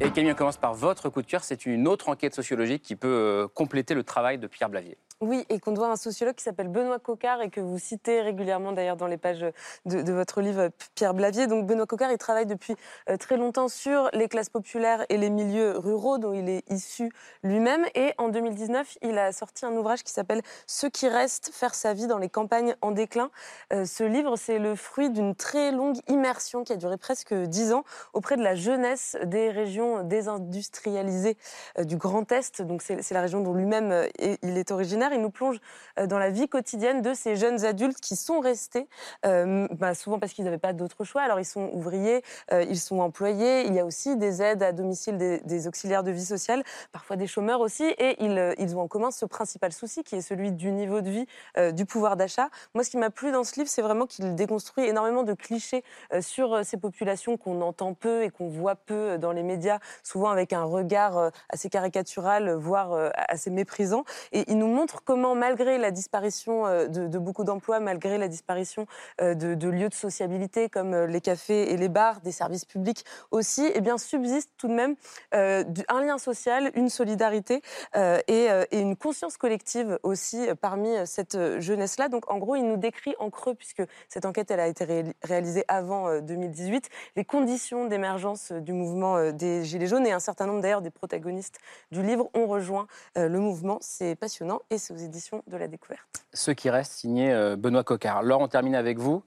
[0.00, 1.42] Et Camille, on commence par votre coup de cœur.
[1.42, 4.96] C'est une autre enquête sociologique qui peut euh, compléter le travail de Pierre Blavier.
[5.20, 8.20] Oui, et qu'on doit à un sociologue qui s'appelle Benoît Coquart et que vous citez
[8.20, 9.44] régulièrement d'ailleurs dans les pages
[9.84, 11.48] de, votre livre Pierre Blavier.
[11.48, 12.76] Donc Benoît Coquart, il travaille depuis
[13.10, 17.10] euh, très longtemps sur les classes populaires et les milieux ruraux dont il est issu
[17.42, 17.84] lui-même.
[17.96, 21.94] Et en 2019, il a sorti un ouvrage qui s'appelle Ceux qui restent, faire sa
[21.94, 23.32] vie dans les campagnes en déclin.
[23.72, 27.72] Euh, ce livre, c'est le fruit d'une très longue immersion qui a duré presque dix
[27.72, 27.82] ans
[28.12, 31.36] auprès de la jeunesse des régions désindustrialisées
[31.78, 32.62] euh, du Grand Est.
[32.62, 34.08] Donc c'est la région dont lui-même euh,
[34.42, 35.12] il est originaire.
[35.12, 35.60] Il nous plonge
[35.98, 38.88] euh, dans la vie quotidienne de ces jeunes adultes qui sont restés,
[39.22, 41.22] bah, souvent parce qu'ils n'avaient pas d'autre choix.
[41.22, 42.22] Alors ils sont ouvriers,
[42.52, 43.66] ils sont employés.
[43.66, 46.62] Il y a aussi des aides à domicile des, auxiliaires de vie sociale,
[46.92, 47.84] parfois des chômeurs aussi.
[47.84, 51.10] Et ils, ils ont en commun ce principal souci qui est celui du niveau de
[51.10, 51.26] vie,
[51.72, 52.48] du pouvoir d'achat.
[52.74, 55.84] Moi, ce qui m'a plu dans ce livre, c'est vraiment qu'il déconstruit énormément de clichés
[56.20, 60.52] sur ces populations qu'on entend peu et qu'on voit peu dans les médias, souvent avec
[60.52, 64.04] un regard euh, assez caricatural, euh, voire euh, assez méprisant.
[64.32, 68.86] Et il nous montre comment, malgré la disparition de, beaucoup d'emplois, malgré la disparition
[69.20, 73.80] de, lieux de sociabilité comme les cafés et les bars, des services publics aussi, eh
[73.80, 74.96] bien, subsiste tout de même
[75.32, 77.62] un lien social, une solidarité
[77.94, 82.08] et, une conscience collective aussi parmi cette jeunesse-là.
[82.08, 85.14] Donc, en gros, il nous décrit en creux, puisque cette enquête elle a été ré-
[85.22, 90.46] réalisée avant euh, 2018, les conditions d'émergence du mouvement des Gilets jaunes et un certain
[90.46, 91.58] nombre d'ailleurs des protagonistes
[91.92, 93.78] du livre ont rejoint euh, le mouvement.
[93.80, 96.24] C'est passionnant et c'est aux éditions de la découverte.
[96.32, 98.22] Ceux qui restent, signé euh, Benoît Coquart.
[98.22, 99.22] Laure, on termine avec vous,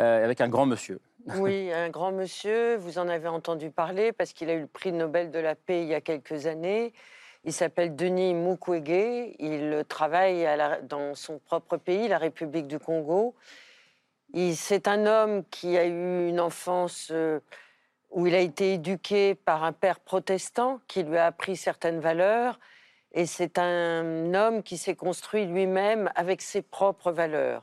[0.00, 1.00] euh, avec un grand monsieur.
[1.38, 4.90] Oui, un grand monsieur, vous en avez entendu parler parce qu'il a eu le prix
[4.90, 6.92] Nobel de la paix il y a quelques années.
[7.44, 9.34] Il s'appelle Denis Mukwege.
[9.38, 13.34] Il travaille à la- dans son propre pays, la République du Congo.
[14.54, 17.40] C'est un homme qui a eu une enfance euh,
[18.12, 22.60] où il a été éduqué par un père protestant qui lui a appris certaines valeurs.
[23.12, 27.62] Et c'est un homme qui s'est construit lui-même avec ses propres valeurs.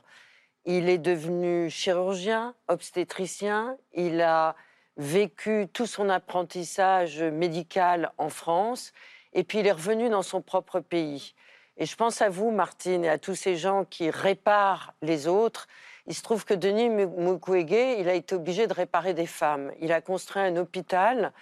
[0.64, 3.76] Il est devenu chirurgien, obstétricien.
[3.94, 4.54] Il a
[4.96, 8.92] vécu tout son apprentissage médical en France.
[9.32, 11.34] Et puis il est revenu dans son propre pays.
[11.76, 15.66] Et je pense à vous, Martine, et à tous ces gens qui réparent les autres.
[16.06, 19.72] Il se trouve que Denis Mu- Mukwege, il a été obligé de réparer des femmes.
[19.80, 21.32] Il a construit un hôpital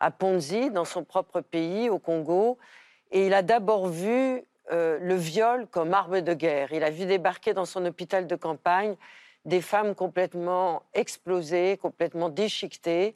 [0.00, 2.58] à Ponzi, dans son propre pays, au Congo.
[3.10, 6.72] Et il a d'abord vu euh, le viol comme arme de guerre.
[6.72, 8.96] Il a vu débarquer dans son hôpital de campagne
[9.44, 13.14] des femmes complètement explosées, complètement déchiquetées.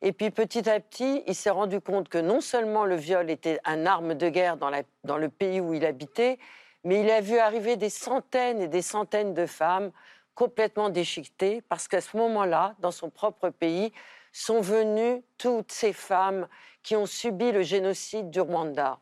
[0.00, 3.60] Et puis petit à petit, il s'est rendu compte que non seulement le viol était
[3.64, 6.38] un arme de guerre dans le pays où il habitait,
[6.84, 9.92] mais il a vu arriver des centaines et des centaines de femmes
[10.34, 13.92] complètement déchiquetées, parce qu'à ce moment-là, dans son propre pays,
[14.32, 16.48] sont venues toutes ces femmes
[16.82, 18.98] qui ont subi le génocide du Rwanda.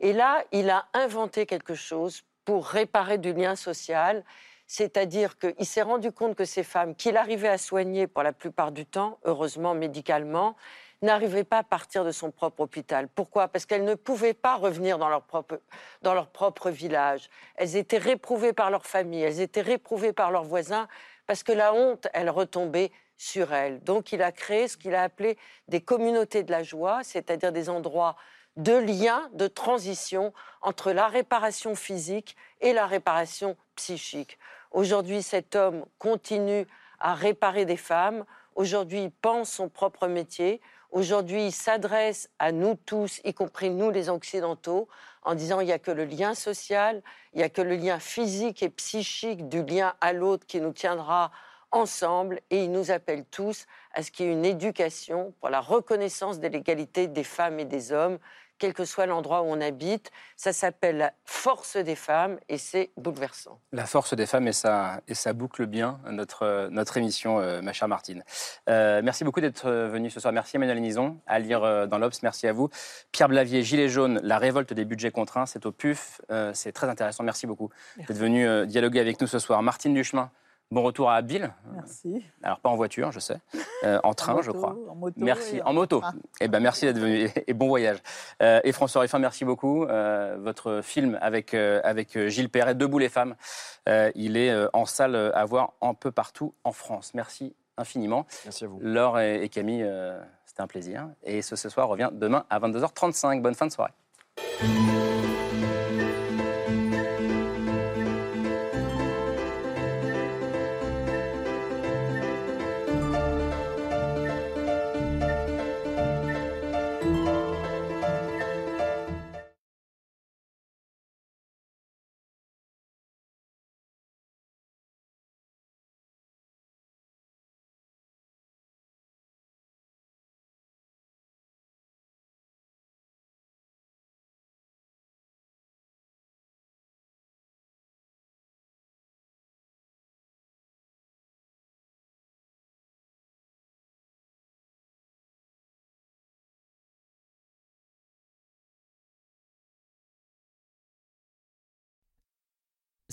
[0.00, 4.24] Et là, il a inventé quelque chose pour réparer du lien social,
[4.66, 8.72] c'est-à-dire qu'il s'est rendu compte que ces femmes qu'il arrivait à soigner pour la plupart
[8.72, 10.56] du temps, heureusement médicalement,
[11.02, 13.08] n'arrivaient pas à partir de son propre hôpital.
[13.08, 13.48] Pourquoi?
[13.48, 15.60] Parce qu'elles ne pouvaient pas revenir dans leur, propre,
[16.02, 17.28] dans leur propre village.
[17.56, 20.88] Elles étaient réprouvées par leur famille, elles étaient réprouvées par leurs voisins,
[21.26, 23.82] parce que la honte, elle retombait sur elles.
[23.84, 25.38] Donc il a créé ce qu'il a appelé
[25.68, 28.16] des communautés de la joie, c'est-à-dire des endroits
[28.56, 34.38] de lien, de transition entre la réparation physique et la réparation psychique.
[34.72, 36.66] Aujourd'hui, cet homme continue
[36.98, 38.24] à réparer des femmes.
[38.54, 40.60] Aujourd'hui, il pense son propre métier.
[40.90, 44.88] Aujourd'hui, il s'adresse à nous tous, y compris nous les Occidentaux,
[45.22, 47.98] en disant il n'y a que le lien social, il n'y a que le lien
[47.98, 51.30] physique et psychique du lien à l'autre qui nous tiendra
[51.70, 55.60] ensemble et il nous appelle tous à ce qu'il y ait une éducation pour la
[55.60, 58.18] reconnaissance de l'égalité des femmes et des hommes
[58.62, 60.12] quel que soit l'endroit où on habite.
[60.36, 63.58] Ça s'appelle la force des femmes et c'est bouleversant.
[63.72, 67.72] La force des femmes et ça, et ça boucle bien notre, notre émission, euh, ma
[67.72, 68.22] chère Martine.
[68.70, 70.32] Euh, merci beaucoup d'être venu ce soir.
[70.32, 72.22] Merci Emmanuel Nison, à lire euh, dans l'Obs.
[72.22, 72.68] Merci à vous.
[73.10, 76.20] Pierre Blavier, Gilets jaunes, la révolte des budgets contraints, c'est au PUF.
[76.52, 77.24] c'est très intéressant.
[77.24, 79.60] Merci beaucoup d'être venu dialoguer avec nous ce soir.
[79.64, 80.30] Martine Duchemin,
[80.72, 81.52] Bon retour à Abbeville.
[81.74, 82.24] Merci.
[82.42, 83.36] Alors pas en voiture, je sais,
[83.84, 84.74] euh, en train, je crois.
[84.88, 85.14] En moto.
[85.18, 85.60] Merci.
[85.66, 86.02] En moto.
[86.40, 87.98] Eh ben merci d'être venu et bon voyage.
[88.42, 89.84] Euh, et François Ruffin, merci beaucoup.
[89.84, 93.34] Euh, votre film avec avec Gilles Perret, Debout les femmes,
[94.14, 97.12] il est en salle à voir un peu partout en France.
[97.12, 98.24] Merci infiniment.
[98.44, 98.78] Merci à vous.
[98.80, 99.86] Laure et, Camille,
[100.46, 101.06] c'était un plaisir.
[101.22, 103.42] Et ce, ce soir revient demain à 22h35.
[103.42, 103.92] Bonne fin de soirée.